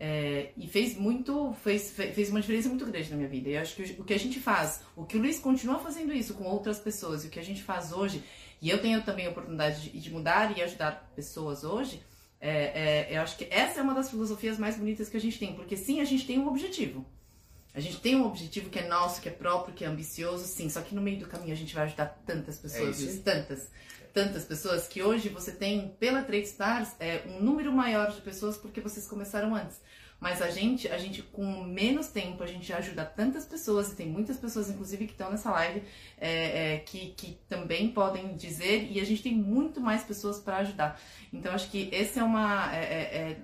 É, 0.02 0.52
e 0.56 0.66
fez 0.66 0.96
muito, 0.96 1.52
fez, 1.62 1.90
fez 1.90 2.30
uma 2.30 2.40
diferença 2.40 2.70
muito 2.70 2.86
grande 2.86 3.10
na 3.10 3.16
minha 3.16 3.28
vida. 3.28 3.50
E 3.50 3.52
eu 3.52 3.60
acho 3.60 3.76
que 3.76 4.00
o 4.00 4.04
que 4.04 4.14
a 4.14 4.18
gente 4.18 4.40
faz, 4.40 4.80
o 4.96 5.04
que 5.04 5.18
o 5.18 5.20
Luiz 5.20 5.38
continua 5.38 5.78
fazendo 5.78 6.10
isso 6.10 6.32
com 6.32 6.44
outras 6.44 6.78
pessoas, 6.78 7.22
e 7.22 7.26
o 7.26 7.30
que 7.30 7.38
a 7.38 7.44
gente 7.44 7.62
faz 7.62 7.92
hoje, 7.92 8.24
e 8.62 8.70
eu 8.70 8.80
tenho 8.80 9.02
também 9.02 9.26
a 9.26 9.30
oportunidade 9.30 9.90
de, 9.90 10.00
de 10.00 10.10
mudar 10.10 10.56
e 10.56 10.62
ajudar 10.62 11.12
pessoas 11.14 11.64
hoje, 11.64 12.02
é, 12.40 13.10
é, 13.10 13.16
eu 13.18 13.20
acho 13.20 13.36
que 13.36 13.46
essa 13.50 13.80
é 13.80 13.82
uma 13.82 13.92
das 13.92 14.08
filosofias 14.08 14.58
mais 14.58 14.78
bonitas 14.78 15.10
que 15.10 15.18
a 15.18 15.20
gente 15.20 15.38
tem, 15.38 15.54
porque 15.54 15.76
sim, 15.76 16.00
a 16.00 16.04
gente 16.04 16.26
tem 16.26 16.38
um 16.38 16.48
objetivo. 16.48 17.04
A 17.74 17.78
gente 17.78 18.00
tem 18.00 18.16
um 18.16 18.24
objetivo 18.24 18.70
que 18.70 18.78
é 18.78 18.88
nosso, 18.88 19.20
que 19.20 19.28
é 19.28 19.32
próprio, 19.32 19.74
que 19.74 19.84
é 19.84 19.86
ambicioso, 19.86 20.44
sim, 20.46 20.68
só 20.70 20.80
que 20.80 20.94
no 20.94 21.02
meio 21.02 21.18
do 21.18 21.26
caminho 21.26 21.52
a 21.52 21.56
gente 21.56 21.74
vai 21.74 21.84
ajudar 21.84 22.06
tantas 22.26 22.58
pessoas, 22.58 23.02
é 23.02 23.20
tantas, 23.20 23.68
tantas 24.12 24.44
pessoas, 24.44 24.86
que 24.86 25.02
hoje 25.02 25.28
você 25.28 25.52
tem, 25.52 25.94
pela 25.98 26.22
Trade 26.22 26.44
Stars, 26.44 26.90
é, 26.98 27.22
um 27.26 27.42
número 27.42 27.72
maior 27.72 28.10
de 28.10 28.20
pessoas 28.20 28.56
porque 28.56 28.80
vocês 28.80 29.06
começaram 29.06 29.54
antes. 29.54 29.80
Mas 30.20 30.42
a 30.42 30.50
gente, 30.50 30.86
a 30.88 30.98
gente 30.98 31.22
com 31.22 31.64
menos 31.64 32.08
tempo, 32.08 32.42
a 32.42 32.46
gente 32.46 32.70
ajuda 32.74 33.06
tantas 33.06 33.46
pessoas, 33.46 33.90
e 33.90 33.96
tem 33.96 34.06
muitas 34.06 34.36
pessoas, 34.36 34.68
inclusive, 34.68 35.06
que 35.06 35.12
estão 35.12 35.30
nessa 35.30 35.50
live, 35.50 35.82
é, 36.18 36.74
é, 36.74 36.78
que, 36.80 37.14
que 37.16 37.38
também 37.48 37.88
podem 37.88 38.36
dizer, 38.36 38.86
e 38.92 39.00
a 39.00 39.04
gente 39.04 39.22
tem 39.22 39.34
muito 39.34 39.80
mais 39.80 40.04
pessoas 40.04 40.38
para 40.38 40.58
ajudar. 40.58 41.00
Então, 41.32 41.54
acho 41.54 41.70
que 41.70 41.88
esse 41.90 42.18
é 42.18 42.22
uma. 42.22 42.70
É, 42.76 42.78
é, 42.78 43.16
é, 43.16 43.36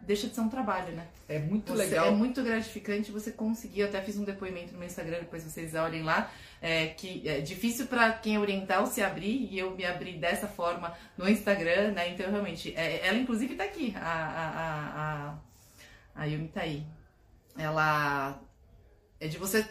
deixa 0.00 0.28
de 0.28 0.34
ser 0.34 0.40
um 0.40 0.48
trabalho, 0.48 0.92
né? 0.94 1.06
É 1.28 1.38
muito 1.38 1.72
você, 1.72 1.84
legal. 1.84 2.08
É 2.08 2.10
muito 2.10 2.42
gratificante 2.42 3.12
você 3.12 3.30
conseguir. 3.30 3.80
Eu 3.80 3.88
até 3.88 4.00
fiz 4.00 4.16
um 4.16 4.24
depoimento 4.24 4.72
no 4.72 4.78
meu 4.78 4.86
Instagram, 4.86 5.20
depois 5.20 5.44
vocês 5.44 5.74
olhem 5.74 6.02
lá. 6.02 6.30
É, 6.62 6.88
que 6.88 7.26
é 7.26 7.40
difícil 7.40 7.86
para 7.86 8.12
quem 8.12 8.34
é 8.34 8.38
oriental 8.38 8.86
se 8.86 9.02
abrir 9.02 9.48
e 9.50 9.58
eu 9.58 9.74
me 9.74 9.84
abri 9.84 10.18
dessa 10.18 10.46
forma 10.46 10.94
no 11.16 11.28
Instagram, 11.28 11.92
né? 11.92 12.10
Então, 12.10 12.30
realmente, 12.30 12.74
é, 12.76 13.06
ela 13.06 13.16
inclusive 13.16 13.52
está 13.52 13.64
aqui, 13.64 13.94
a, 13.96 14.00
a, 14.02 15.30
a 15.30 15.38
a 16.14 16.24
Yumi 16.24 16.48
tá 16.48 16.60
aí. 16.62 16.86
Ela 17.56 18.38
é 19.18 19.26
de 19.26 19.38
você, 19.38 19.66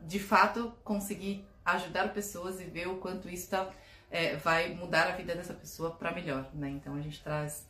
de 0.00 0.18
fato, 0.18 0.72
conseguir 0.84 1.46
ajudar 1.64 2.12
pessoas 2.12 2.60
e 2.60 2.64
ver 2.64 2.88
o 2.88 2.96
quanto 2.96 3.28
isso 3.28 3.48
tá, 3.50 3.70
é, 4.10 4.36
vai 4.36 4.74
mudar 4.74 5.08
a 5.08 5.12
vida 5.12 5.34
dessa 5.34 5.54
pessoa 5.54 5.92
para 5.92 6.12
melhor, 6.12 6.50
né? 6.54 6.68
Então 6.68 6.94
a 6.94 7.00
gente 7.00 7.22
traz 7.22 7.66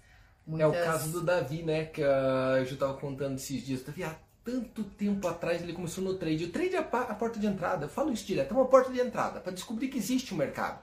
muitas... 0.46 0.74
É 0.74 0.80
o 0.80 0.84
caso 0.84 1.10
do 1.10 1.20
Davi, 1.20 1.62
né? 1.62 1.86
Que 1.86 2.02
a, 2.02 2.56
eu 2.58 2.64
já 2.66 2.76
tava 2.76 2.94
contando 2.94 3.36
esses 3.36 3.64
dias. 3.64 3.82
Davi, 3.82 4.02
há 4.02 4.14
tanto 4.44 4.84
tempo 4.84 5.26
atrás 5.26 5.62
ele 5.62 5.72
começou 5.72 6.04
no 6.04 6.14
trade. 6.14 6.44
O 6.44 6.50
trade 6.50 6.76
é 6.76 6.78
a, 6.78 6.80
a 6.80 7.14
porta 7.14 7.38
de 7.38 7.46
entrada. 7.46 7.86
Eu 7.86 7.88
falo 7.88 8.12
isso 8.12 8.26
direto. 8.26 8.52
É 8.52 8.54
uma 8.54 8.66
porta 8.66 8.92
de 8.92 9.00
entrada 9.00 9.40
para 9.40 9.52
descobrir 9.52 9.88
que 9.88 9.98
existe 9.98 10.34
um 10.34 10.36
mercado. 10.36 10.82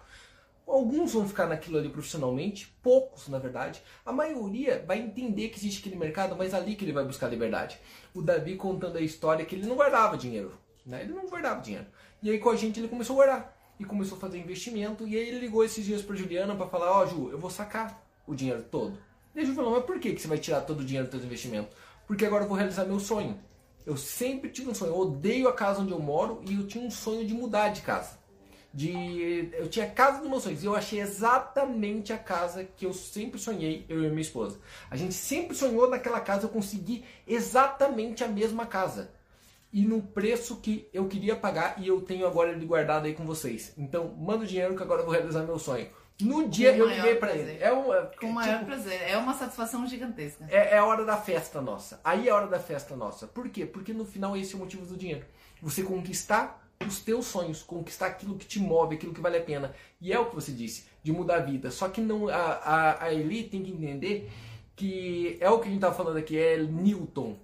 Alguns 0.67 1.13
vão 1.13 1.28
ficar 1.28 1.47
naquilo 1.47 1.78
ali 1.78 1.89
profissionalmente, 1.89 2.74
poucos 2.82 3.28
na 3.28 3.38
verdade. 3.38 3.82
A 4.06 4.12
maioria 4.12 4.84
vai 4.88 5.00
entender 5.00 5.50
que 5.50 5.60
existe 5.60 5.82
aquele 5.82 5.97
mercado, 5.97 6.36
mas 6.36 6.54
é 6.54 6.58
ali 6.58 6.76
que 6.76 6.86
ele 6.86 6.93
vai 6.93 7.04
buscar 7.04 7.28
liberdade. 7.28 7.78
O 8.13 8.21
Davi 8.21 8.56
contando 8.56 8.97
a 8.97 9.02
história 9.02 9.45
que 9.45 9.54
ele 9.54 9.67
não 9.67 9.76
guardava 9.76 10.17
dinheiro, 10.17 10.54
né? 10.86 11.02
Ele 11.02 11.13
não 11.13 11.28
guardava 11.28 11.62
dinheiro. 11.62 11.88
E 12.24 12.30
aí 12.30 12.39
com 12.39 12.50
a 12.50 12.56
gente 12.56 12.80
ele 12.80 12.88
começou 12.88 13.15
a 13.15 13.26
guardar 13.26 13.58
e 13.80 13.86
começou 13.86 14.17
a 14.17 14.21
fazer 14.21 14.38
investimento. 14.38 15.08
E 15.08 15.17
aí 15.17 15.28
ele 15.28 15.39
ligou 15.39 15.63
esses 15.63 15.84
dias 15.86 16.02
para 16.02 16.15
Juliana 16.15 16.56
para 16.56 16.67
falar: 16.67 16.91
Ó, 16.91 17.04
oh, 17.04 17.08
Ju, 17.08 17.30
eu 17.32 17.38
vou 17.38 17.50
sacar 17.50 18.02
o 18.26 18.34
dinheiro 18.34 18.63
todo. 18.63 18.97
E 19.36 19.39
a 19.39 19.46
Ju 19.46 19.54
falou: 19.54 19.72
Mas 19.72 19.86
por 19.86 20.00
que, 20.00 20.13
que 20.13 20.22
você 20.22 20.28
vai 20.28 20.38
tirar 20.38 20.62
todo 20.62 20.82
o 20.82 20.86
dinheiro 20.86 21.08
do 21.08 21.17
seu 21.17 21.26
investimento? 21.26 21.76
Porque 22.08 22.26
agora 22.26 22.44
eu 22.44 22.48
vou 22.48 22.58
realizar 22.58 22.86
meu 22.86 23.00
sonho. 23.00 23.39
Eu 23.86 23.98
sempre 23.98 24.50
tive 24.50 24.70
um 24.70 24.74
sonho. 24.74 24.91
Eu 24.91 25.00
odeio 25.00 25.48
a 25.48 25.54
casa 25.54 25.82
onde 25.82 25.91
eu 25.91 26.00
moro 26.00 26.41
e 26.48 26.56
eu 26.56 26.67
tinha 26.67 26.84
um 26.84 26.91
sonho 26.91 27.26
de 27.26 27.34
mudar 27.34 27.70
de 27.70 27.82
casa 27.82 28.22
de 28.74 29.50
eu 29.54 29.67
tinha 29.67 29.86
a 29.86 29.89
casa 29.89 30.20
dos 30.20 30.30
meus 30.30 30.44
sonhos 30.44 30.63
e 30.63 30.65
eu 30.65 30.76
achei 30.76 31.02
exatamente 31.02 32.13
a 32.13 32.17
casa 32.17 32.63
que 32.63 32.86
eu 32.86 32.94
sempre 32.94 33.39
sonhei, 33.39 33.86
eu 33.89 34.04
e 34.04 34.10
minha 34.10 34.22
esposa. 34.22 34.60
A 34.89 34.96
gente 34.96 35.13
sempre 35.13 35.56
sonhou 35.56 35.89
naquela 35.89 36.22
casa, 36.22 36.46
eu 36.46 36.50
consegui 36.50 37.04
exatamente 37.28 38.24
a 38.24 38.28
mesma 38.28 38.65
casa. 38.65 39.12
E 39.74 39.84
no 39.84 40.02
preço 40.02 40.58
que 40.58 40.89
eu 40.94 41.08
queria 41.08 41.36
pagar 41.36 41.82
e 41.82 41.88
eu 41.88 42.02
tenho 42.02 42.26
agora 42.26 42.52
ele 42.52 42.65
guardado 42.65 43.06
aí 43.06 43.13
com 43.13 43.26
vocês. 43.26 43.74
Então, 43.78 44.13
manda 44.17 44.44
o 44.44 44.48
dinheiro 44.48 44.76
que 44.76 44.84
agora 44.84 45.02
eu 45.02 45.06
vou 45.06 45.13
realizar 45.13 45.44
meu 45.44 45.60
sonho. 45.60 45.88
No 46.19 46.47
dia 46.47 46.76
eu 46.76 46.88
liguei 46.88 47.15
para 47.15 47.36
ele. 47.36 47.58
É 47.62 47.74
um, 47.74 47.93
é, 47.93 48.06
Com 48.19 48.28
o 48.28 48.34
maior 48.34 48.60
tipo, 48.60 48.65
prazer. 48.65 49.02
É 49.02 49.17
uma 49.17 49.34
satisfação 49.34 49.86
gigantesca. 49.88 50.45
É, 50.50 50.76
é 50.76 50.78
a 50.78 50.86
hora 50.86 51.04
da 51.04 51.17
festa 51.17 51.62
nossa. 51.62 52.00
Aí 52.04 52.28
é 52.28 52.32
a 52.32 52.36
hora 52.36 52.47
da 52.47 52.60
festa 52.60 52.95
nossa. 52.95 53.28
Por 53.28 53.50
quê? 53.50 53.65
Porque 53.65 53.93
no 53.93 54.06
final 54.06 54.38
esse 54.38 54.54
é 54.54 54.56
o 54.56 54.60
motivo 54.60 54.86
do 54.86 54.95
dinheiro. 54.95 55.26
Você 55.62 55.84
conquistar 55.84 56.62
os 56.86 57.00
teus 57.00 57.26
sonhos, 57.26 57.63
conquistar 57.63 58.08
aquilo 58.08 58.38
que 58.38 58.45
te 58.45 58.60
move, 58.60 58.95
aquilo 58.95 59.13
que 59.13 59.21
vale 59.21 59.38
a 59.38 59.41
pena. 59.41 59.74
E 60.00 60.12
é 60.12 60.19
o 60.19 60.26
que 60.26 60.36
você 60.36 60.52
disse, 60.52 60.86
de 61.04 61.12
mudar 61.12 61.38
a 61.38 61.39
vida. 61.39 61.71
Só 61.71 61.89
que 61.89 62.02
não 62.02 62.28
a, 62.28 62.36
a, 62.36 63.04
a 63.06 63.13
Eli 63.13 63.43
tem 63.43 63.63
que 63.63 63.71
entender 63.71 64.30
que 64.76 65.38
é 65.39 65.50
o 65.50 65.60
que 65.60 65.65
a 65.65 65.67
gente 65.67 65.78
estava 65.78 65.95
falando 65.95 66.17
aqui, 66.17 66.38
é 66.38 66.58
Newton. 66.58 67.38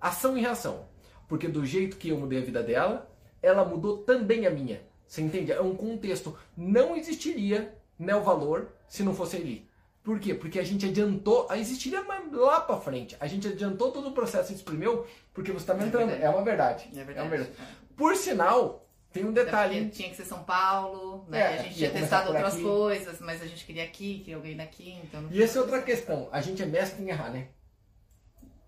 Ação 0.00 0.36
e 0.36 0.40
reação. 0.40 0.86
Porque 1.28 1.48
do 1.48 1.64
jeito 1.64 1.96
que 1.96 2.10
eu 2.10 2.18
mudei 2.18 2.40
a 2.40 2.44
vida 2.44 2.62
dela, 2.62 3.10
ela 3.42 3.64
mudou 3.64 3.98
também 3.98 4.46
a 4.46 4.50
minha. 4.50 4.82
Você 5.06 5.22
entende? 5.22 5.52
É 5.52 5.60
um 5.60 5.74
contexto. 5.74 6.36
Não 6.56 6.96
existiria 6.96 7.74
né, 7.98 8.14
o 8.14 8.22
valor 8.22 8.68
se 8.88 9.02
não 9.02 9.14
fosse 9.14 9.36
Eli. 9.36 9.68
Por 10.02 10.18
quê? 10.18 10.34
Porque 10.34 10.58
a 10.58 10.64
gente 10.64 10.86
adiantou, 10.86 11.46
existiria 11.52 12.04
lá 12.32 12.60
para 12.60 12.76
frente. 12.76 13.16
A 13.20 13.26
gente 13.26 13.46
adiantou 13.46 13.92
todo 13.92 14.08
o 14.08 14.12
processo 14.12 14.52
e 14.52 14.56
exprimiu, 14.56 15.06
porque 15.32 15.52
você 15.52 15.62
está 15.62 15.74
me 15.74 15.84
é 15.84 15.86
entrando. 15.86 16.10
É, 16.10 16.22
é 16.22 16.28
uma 16.28 16.42
verdade. 16.42 16.88
É 16.92 17.04
verdade. 17.04 17.18
É 17.18 17.22
uma 17.22 17.30
verdade. 17.30 17.52
Por 17.96 18.16
sinal, 18.16 18.84
tem 19.12 19.24
um 19.24 19.32
detalhe. 19.32 19.90
Tinha 19.90 20.08
que 20.08 20.16
ser 20.16 20.24
São 20.24 20.42
Paulo, 20.42 21.24
né? 21.28 21.40
É, 21.40 21.58
a 21.58 21.62
gente 21.62 21.76
tinha 21.76 21.90
testado 21.90 22.30
outras 22.30 22.54
aqui. 22.54 22.62
coisas, 22.62 23.20
mas 23.20 23.42
a 23.42 23.46
gente 23.46 23.64
queria 23.64 23.84
aqui, 23.84 24.18
queria 24.18 24.36
alguém 24.36 24.56
daqui, 24.56 24.98
então. 25.04 25.28
E 25.30 25.40
essa 25.40 25.58
é 25.58 25.62
outra 25.62 25.80
questão. 25.82 26.28
A 26.32 26.40
gente 26.40 26.62
é 26.62 26.66
mestre 26.66 27.02
em 27.02 27.08
errar, 27.08 27.30
né? 27.30 27.48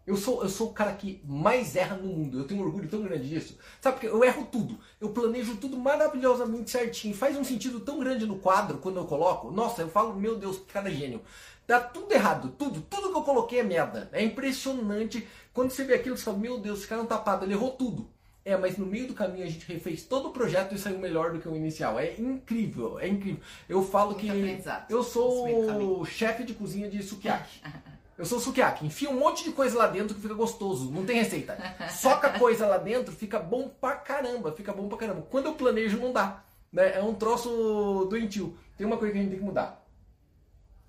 Eu 0.06 0.16
sou, 0.16 0.42
eu 0.42 0.48
sou 0.50 0.68
o 0.68 0.72
cara 0.72 0.92
que 0.92 1.22
mais 1.24 1.74
erra 1.76 1.96
no 1.96 2.08
mundo. 2.08 2.38
Eu 2.38 2.46
tenho 2.46 2.60
um 2.60 2.64
orgulho 2.64 2.88
tão 2.88 3.02
grande 3.02 3.28
disso. 3.28 3.56
Sabe 3.80 3.96
porque 3.96 4.14
eu 4.14 4.22
erro 4.22 4.46
tudo. 4.52 4.78
Eu 5.00 5.10
planejo 5.10 5.56
tudo 5.56 5.78
maravilhosamente 5.78 6.70
certinho. 6.70 7.14
Faz 7.14 7.36
um 7.36 7.44
sentido 7.44 7.80
tão 7.80 7.98
grande 7.98 8.26
no 8.26 8.36
quadro 8.36 8.78
quando 8.78 8.98
eu 8.98 9.06
coloco. 9.06 9.50
Nossa, 9.50 9.80
eu 9.80 9.88
falo, 9.88 10.14
meu 10.14 10.36
Deus, 10.36 10.58
que 10.58 10.72
cara 10.72 10.90
gênio. 10.90 11.22
Dá 11.66 11.80
tudo 11.80 12.12
errado, 12.12 12.54
tudo. 12.58 12.82
Tudo 12.82 13.10
que 13.10 13.16
eu 13.16 13.22
coloquei 13.22 13.60
é 13.60 13.62
merda. 13.62 14.10
É 14.12 14.22
impressionante. 14.22 15.26
Quando 15.54 15.70
você 15.70 15.84
vê 15.84 15.94
aquilo, 15.94 16.16
você 16.18 16.24
fala, 16.24 16.36
meu 16.36 16.58
Deus, 16.58 16.80
esse 16.80 16.88
cara 16.88 17.00
é 17.00 17.04
um 17.04 17.06
tapado. 17.06 17.46
Ele 17.46 17.54
errou 17.54 17.70
tudo. 17.70 18.06
É, 18.44 18.54
mas 18.58 18.76
no 18.76 18.84
meio 18.84 19.08
do 19.08 19.14
caminho 19.14 19.46
a 19.46 19.48
gente 19.48 19.66
refez 19.72 20.02
todo 20.02 20.28
o 20.28 20.32
projeto 20.32 20.74
e 20.74 20.78
saiu 20.78 20.98
melhor 20.98 21.32
do 21.32 21.40
que 21.40 21.48
o 21.48 21.56
inicial. 21.56 21.98
É 21.98 22.14
incrível, 22.20 22.98
é 22.98 23.08
incrível. 23.08 23.40
Eu 23.66 23.82
falo 23.82 24.10
Muito 24.10 24.20
que 24.20 24.92
eu 24.92 25.02
sou 25.02 25.66
caminho. 25.66 26.04
chefe 26.04 26.44
de 26.44 26.52
cozinha 26.52 26.90
de 26.90 27.02
sukiyaki. 27.02 27.62
Eu 28.16 28.24
sou 28.24 28.38
sukiyaki. 28.38 28.86
Enfia 28.86 29.10
um 29.10 29.18
monte 29.18 29.44
de 29.44 29.52
coisa 29.52 29.76
lá 29.76 29.86
dentro 29.86 30.14
que 30.14 30.20
fica 30.20 30.34
gostoso. 30.34 30.90
Não 30.90 31.04
tem 31.04 31.16
receita. 31.16 31.56
Soca 31.90 32.30
coisa 32.38 32.66
lá 32.66 32.78
dentro, 32.78 33.12
fica 33.12 33.38
bom 33.38 33.68
pra 33.68 33.96
caramba. 33.96 34.52
Fica 34.52 34.72
bom 34.72 34.88
pra 34.88 34.98
caramba. 34.98 35.22
Quando 35.22 35.46
eu 35.46 35.54
planejo, 35.54 35.98
não 35.98 36.12
dá. 36.12 36.44
Né? 36.72 36.96
É 36.96 37.02
um 37.02 37.14
troço 37.14 38.06
doentio. 38.08 38.56
Tem 38.76 38.86
uma 38.86 38.96
coisa 38.96 39.12
que 39.12 39.18
a 39.18 39.22
gente 39.22 39.30
tem 39.30 39.40
que 39.40 39.44
mudar. 39.44 39.84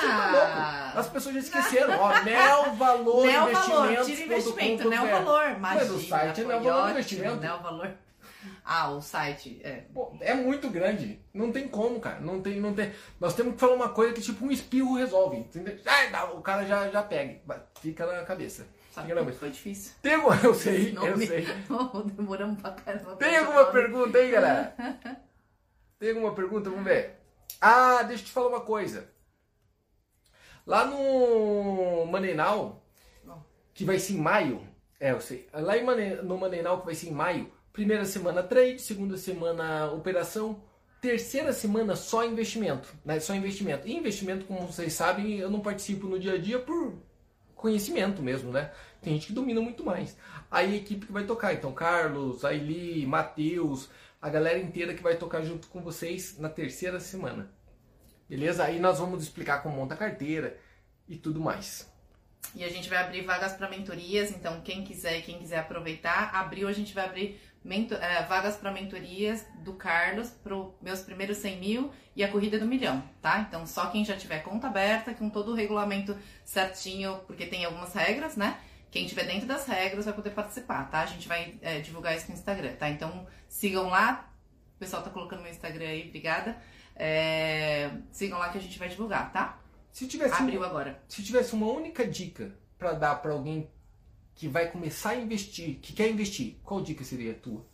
Você 0.00 0.06
tá 0.06 0.30
louco? 0.30 0.98
As 0.98 1.08
pessoas 1.08 1.34
já 1.34 1.40
esqueceram. 1.40 1.98
Ó, 1.98 2.20
Neo 2.24 2.74
valor, 2.74 3.26
tira 4.04 4.22
investimento, 4.22 4.88
neo 4.88 5.06
valor. 5.06 5.58
Mas 5.58 5.90
o 5.90 6.00
site 6.00 6.40
é 6.40 6.44
Neo 6.44 6.60
Valor 6.62 6.90
Investimento. 6.90 7.36
Neo 7.36 7.58
valor. 7.60 7.90
Ah, 8.64 8.90
o 8.90 9.00
site, 9.00 9.60
é. 9.62 9.84
Pô, 9.94 10.16
é 10.20 10.34
muito 10.34 10.68
grande. 10.68 11.20
Não 11.32 11.52
tem 11.52 11.68
como, 11.68 12.00
cara. 12.00 12.20
Não 12.20 12.40
tem, 12.42 12.60
não 12.60 12.74
tem. 12.74 12.92
Nós 13.20 13.34
temos 13.34 13.54
que 13.54 13.60
falar 13.60 13.74
uma 13.74 13.88
coisa 13.90 14.12
que 14.12 14.20
tipo 14.20 14.44
um 14.44 14.50
espirro 14.50 14.94
resolve. 14.96 15.36
Entendeu? 15.36 15.76
O 16.34 16.40
cara 16.40 16.64
já, 16.64 16.88
já 16.88 17.02
pega. 17.02 17.40
Fica 17.80 18.06
na 18.06 18.24
cabeça. 18.24 18.66
Sabe 18.92 19.08
Fica 19.08 19.14
na 19.14 19.20
cabeça. 19.20 19.38
foi 19.38 19.50
difícil? 19.50 19.92
Tem. 20.02 20.14
Eu 20.14 20.54
sei, 20.54 20.96
eu 20.96 21.16
sei. 21.18 21.46
Demoramos 22.16 22.60
pra 22.60 22.72
caramba. 22.72 23.16
Tem 23.16 23.36
alguma 23.36 23.60
nome. 23.60 23.72
pergunta 23.72 24.18
aí, 24.18 24.30
galera? 24.30 24.74
Tem 25.98 26.10
alguma 26.10 26.34
pergunta? 26.34 26.70
Vamos 26.70 26.84
ver. 26.84 27.20
Ah, 27.60 28.02
deixa 28.02 28.22
eu 28.22 28.26
te 28.26 28.32
falar 28.32 28.48
uma 28.48 28.60
coisa. 28.60 29.08
Lá 30.66 30.84
no 30.84 32.06
Manenal, 32.06 32.82
que 33.72 33.84
vai 33.84 33.98
ser 33.98 34.14
em 34.14 34.18
maio, 34.18 34.66
é, 34.98 35.12
eu 35.12 35.20
sei. 35.20 35.46
Lá 35.52 35.80
Mane- 35.82 36.16
no 36.22 36.36
Manenal, 36.36 36.80
que 36.80 36.86
vai 36.86 36.94
ser 36.94 37.08
em 37.08 37.12
maio, 37.12 37.52
primeira 37.72 38.04
semana 38.04 38.42
trade, 38.42 38.80
segunda 38.80 39.16
semana 39.16 39.92
operação, 39.92 40.60
terceira 41.00 41.52
semana 41.52 41.94
só 41.94 42.24
investimento, 42.24 42.92
né? 43.04 43.20
Só 43.20 43.34
investimento. 43.34 43.86
E 43.86 43.96
investimento, 43.96 44.44
como 44.46 44.66
vocês 44.66 44.92
sabem, 44.92 45.38
eu 45.38 45.50
não 45.50 45.60
participo 45.60 46.08
no 46.08 46.18
dia 46.18 46.32
a 46.34 46.38
dia 46.38 46.58
por 46.58 46.94
conhecimento 47.54 48.22
mesmo, 48.22 48.50
né? 48.50 48.72
Tem 49.00 49.14
gente 49.14 49.28
que 49.28 49.32
domina 49.32 49.60
muito 49.60 49.84
mais. 49.84 50.16
Aí 50.50 50.72
a 50.72 50.76
equipe 50.76 51.06
que 51.06 51.12
vai 51.12 51.24
tocar, 51.24 51.54
então 51.54 51.72
Carlos, 51.72 52.44
Aili, 52.44 53.06
Matheus, 53.06 53.88
a 54.20 54.28
galera 54.28 54.58
inteira 54.58 54.94
que 54.94 55.02
vai 55.02 55.16
tocar 55.16 55.42
junto 55.42 55.68
com 55.68 55.80
vocês 55.80 56.38
na 56.38 56.48
terceira 56.48 56.98
semana. 56.98 57.50
Beleza? 58.28 58.64
Aí 58.64 58.80
nós 58.80 58.98
vamos 58.98 59.22
explicar 59.22 59.62
como 59.62 59.76
monta 59.76 59.94
a 59.94 59.96
carteira 59.96 60.58
e 61.08 61.16
tudo 61.16 61.40
mais. 61.40 61.90
E 62.54 62.64
a 62.64 62.70
gente 62.70 62.88
vai 62.88 62.98
abrir 62.98 63.22
vagas 63.22 63.52
para 63.52 63.68
mentorias, 63.68 64.30
então 64.30 64.60
quem 64.60 64.84
quiser 64.84 65.20
quem 65.22 65.38
quiser 65.38 65.58
aproveitar, 65.58 66.34
abriu, 66.34 66.68
a 66.68 66.72
gente 66.72 66.94
vai 66.94 67.04
abrir 67.04 67.40
eh, 67.68 68.22
vagas 68.28 68.56
para 68.56 68.70
mentorias 68.70 69.44
do 69.58 69.74
Carlos 69.74 70.30
para 70.30 70.54
meus 70.80 71.00
primeiros 71.00 71.38
100 71.38 71.58
mil 71.58 71.92
e 72.14 72.22
a 72.22 72.28
corrida 72.28 72.58
do 72.58 72.66
milhão, 72.66 73.02
tá? 73.20 73.40
Então 73.40 73.66
só 73.66 73.86
quem 73.90 74.04
já 74.04 74.16
tiver 74.16 74.40
conta 74.40 74.68
aberta, 74.68 75.12
com 75.12 75.28
todo 75.28 75.52
o 75.52 75.54
regulamento 75.54 76.16
certinho, 76.44 77.18
porque 77.26 77.46
tem 77.46 77.64
algumas 77.64 77.92
regras, 77.92 78.36
né? 78.36 78.58
Quem 78.90 79.06
tiver 79.06 79.24
dentro 79.24 79.46
das 79.46 79.66
regras 79.66 80.04
vai 80.04 80.14
poder 80.14 80.30
participar, 80.30 80.88
tá? 80.90 81.00
A 81.00 81.06
gente 81.06 81.26
vai 81.26 81.54
eh, 81.60 81.80
divulgar 81.80 82.16
isso 82.16 82.28
no 82.28 82.34
Instagram, 82.34 82.76
tá? 82.76 82.88
Então 82.88 83.26
sigam 83.48 83.88
lá, 83.88 84.32
o 84.76 84.78
pessoal 84.78 85.02
tá 85.02 85.10
colocando 85.10 85.42
meu 85.42 85.50
Instagram 85.50 85.88
aí, 85.88 86.06
obrigada. 86.06 86.56
Eh, 86.98 87.90
sigam 88.10 88.38
lá 88.38 88.48
que 88.48 88.58
a 88.58 88.60
gente 88.60 88.78
vai 88.78 88.88
divulgar, 88.88 89.30
tá? 89.32 89.58
Se 89.92 90.06
tivesse, 90.06 90.34
Abriu 90.34 90.64
agora. 90.64 91.02
se 91.08 91.22
tivesse 91.22 91.54
uma 91.54 91.66
única 91.70 92.06
dica 92.06 92.52
pra 92.78 92.92
dar 92.92 93.16
pra 93.16 93.32
alguém 93.32 93.70
que 94.34 94.48
vai 94.48 94.66
começar 94.70 95.10
a 95.10 95.14
investir, 95.16 95.78
que 95.80 95.92
quer 95.92 96.08
investir, 96.10 96.56
qual 96.62 96.80
dica 96.80 97.02
seria 97.04 97.32
a 97.32 97.34
tua? 97.34 97.64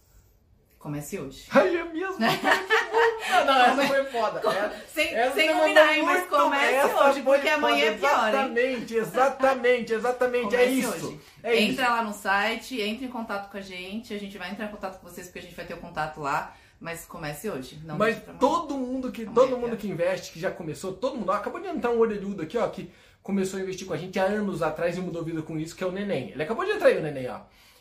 Comece 0.78 1.18
hoje. 1.18 1.44
Ai, 1.50 1.76
é 1.76 1.84
mesmo? 1.84 2.16
não, 2.18 3.44
não, 3.44 3.64
essa 3.64 3.86
foi 3.88 4.04
foda. 4.06 4.40
É- 4.50 4.86
Sem, 4.88 5.14
essa 5.14 5.34
sem 5.34 5.48
você 5.48 5.54
combinar, 5.60 5.96
hein, 5.96 6.02
mas 6.02 6.26
comece 6.28 6.94
hoje, 6.94 7.22
porque 7.22 7.48
amanhã 7.48 7.84
é 7.86 7.92
pior, 7.96 8.10
hein? 8.28 8.28
Exatamente, 8.34 8.94
exatamente, 8.94 9.92
exatamente. 9.92 10.56
é 10.56 10.64
Comece 10.64 10.78
isso. 10.80 11.06
hoje. 11.06 11.20
É 11.44 11.60
entra 11.60 11.82
isso. 11.84 11.92
lá 11.92 12.02
no 12.02 12.12
site, 12.12 12.80
entre 12.80 13.06
em 13.06 13.10
contato 13.10 13.50
com 13.50 13.56
a 13.58 13.60
gente, 13.60 14.12
a 14.12 14.18
gente 14.18 14.36
vai 14.38 14.50
entrar 14.50 14.66
em 14.66 14.70
contato 14.70 15.00
com 15.00 15.08
vocês 15.08 15.26
porque 15.28 15.38
a 15.38 15.42
gente 15.42 15.54
vai 15.54 15.64
ter 15.64 15.74
o 15.74 15.78
contato 15.78 16.20
lá, 16.20 16.54
mas 16.82 17.04
comece 17.06 17.48
hoje. 17.48 17.80
Não 17.84 17.96
Mas 17.96 18.18
todo 18.38 18.76
mundo 18.76 19.10
que 19.12 19.24
todo 19.24 19.56
mundo 19.56 19.76
que 19.76 19.88
investe, 19.88 20.32
que 20.32 20.40
já 20.40 20.50
começou, 20.50 20.92
todo 20.92 21.16
mundo, 21.16 21.30
ó, 21.30 21.34
acabou 21.34 21.60
de 21.60 21.68
entrar 21.68 21.90
um 21.90 21.98
orelhudo 22.00 22.42
aqui, 22.42 22.58
ó, 22.58 22.68
que 22.68 22.90
começou 23.22 23.58
a 23.58 23.62
investir 23.62 23.86
com 23.86 23.94
a 23.94 23.96
gente 23.96 24.18
há 24.18 24.24
anos 24.24 24.60
atrás 24.62 24.96
e 24.98 25.00
mudou 25.00 25.22
vida 25.24 25.40
com 25.42 25.58
isso, 25.58 25.76
que 25.76 25.84
é 25.84 25.86
o 25.86 25.92
Neném. 25.92 26.30
Ele 26.30 26.42
acabou 26.42 26.64
de 26.64 26.72
entrar 26.72 26.88
aí, 26.88 26.98
o 26.98 27.02
Neném, 27.02 27.28
ó. 27.28 27.40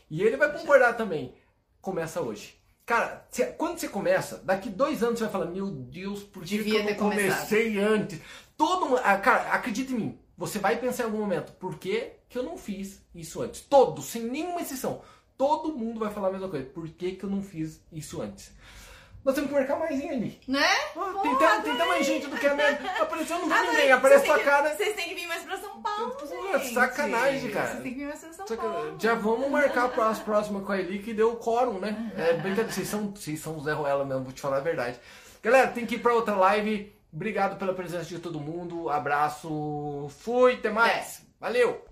E 0.09 0.21
ele 0.21 0.37
vai 0.37 0.51
concordar 0.51 0.93
também. 0.95 1.33
Começa 1.81 2.21
hoje. 2.21 2.55
Cara, 2.85 3.25
se- 3.31 3.45
quando 3.53 3.79
você 3.79 3.87
começa, 3.87 4.37
daqui 4.43 4.69
dois 4.69 5.01
anos 5.01 5.17
você 5.17 5.23
vai 5.25 5.31
falar, 5.31 5.45
meu 5.45 5.67
Deus, 5.71 6.21
por 6.23 6.43
que, 6.43 6.49
que 6.49 6.63
Devia 6.63 6.75
eu 6.75 6.83
não 6.83 6.87
ter 6.87 6.95
começado." 6.95 7.37
comecei 7.39 7.79
antes? 7.79 8.19
Todo 8.57 8.85
mundo, 8.87 9.01
ah, 9.03 9.17
cara, 9.17 9.51
acredita 9.53 9.91
em 9.91 9.95
mim. 9.95 10.19
Você 10.37 10.59
vai 10.59 10.77
pensar 10.77 11.03
em 11.03 11.05
algum 11.07 11.19
momento, 11.19 11.53
por 11.53 11.77
que, 11.77 12.11
que 12.29 12.37
eu 12.37 12.43
não 12.43 12.57
fiz 12.57 13.01
isso 13.15 13.41
antes? 13.41 13.61
Todos, 13.61 14.05
sem 14.05 14.23
nenhuma 14.23 14.61
exceção. 14.61 15.01
Todo 15.37 15.73
mundo 15.75 15.99
vai 15.99 16.11
falar 16.11 16.27
a 16.27 16.31
mesma 16.31 16.49
coisa. 16.49 16.65
Por 16.65 16.87
que, 16.89 17.13
que 17.13 17.23
eu 17.23 17.29
não 17.29 17.41
fiz 17.41 17.81
isso 17.91 18.21
antes? 18.21 18.51
Nós 19.23 19.35
temos 19.35 19.49
que 19.51 19.55
marcar 19.55 19.77
mais 19.77 19.99
hein, 19.99 20.09
ali. 20.09 20.41
Né? 20.47 20.65
Ah, 20.97 21.19
tem, 21.21 21.35
tem, 21.63 21.77
tem 21.77 21.87
mais 21.87 22.05
gente 22.05 22.25
do 22.27 22.35
que 22.37 22.47
a 22.47 22.55
minha. 22.55 22.71
Apareceu, 23.01 23.37
vi 23.37 23.43
Adorei. 23.53 23.69
ninguém. 23.71 23.91
Aparece 23.91 24.25
que- 24.33 24.39
cara. 24.43 24.75
Vocês 24.75 24.95
têm 24.95 25.09
que 25.09 25.15
vir 25.15 25.27
mais 25.27 25.43
pra 25.43 25.57
São 25.57 25.81
Paulo, 25.81 26.11
Pô, 26.15 26.25
gente. 26.25 26.73
sacanagem, 26.73 27.51
cara. 27.51 27.67
Vocês 27.67 27.83
têm 27.83 27.93
que 27.93 27.99
vir 27.99 28.07
mais 28.07 28.19
pra 28.19 28.33
São 28.33 28.57
Paulo. 28.57 28.95
já 28.99 29.13
vamos 29.13 29.49
marcar 29.51 29.89
para 29.89 30.07
as 30.09 30.17
próximas 30.19 30.65
com 30.65 30.71
a 30.71 30.79
Eli 30.79 30.99
que 30.99 31.13
deu 31.13 31.35
quórum, 31.35 31.77
né? 31.79 32.11
É 32.17 32.33
brincadeira. 32.33 32.71
Vocês 32.71 32.87
são, 32.87 33.11
vocês 33.13 33.39
são 33.39 33.57
o 33.57 33.61
Zé 33.63 33.73
Ruela 33.73 34.03
mesmo, 34.03 34.23
vou 34.23 34.33
te 34.33 34.41
falar 34.41 34.57
a 34.57 34.61
verdade. 34.61 34.99
Galera, 35.43 35.67
tem 35.67 35.85
que 35.85 35.95
ir 35.95 35.99
pra 35.99 36.13
outra 36.15 36.35
live. 36.35 36.91
Obrigado 37.13 37.57
pela 37.59 37.73
presença 37.73 38.05
de 38.05 38.17
todo 38.19 38.39
mundo. 38.39 38.89
Abraço. 38.89 40.07
Fui, 40.19 40.53
até 40.53 40.69
mais. 40.71 41.21
Valeu! 41.39 41.90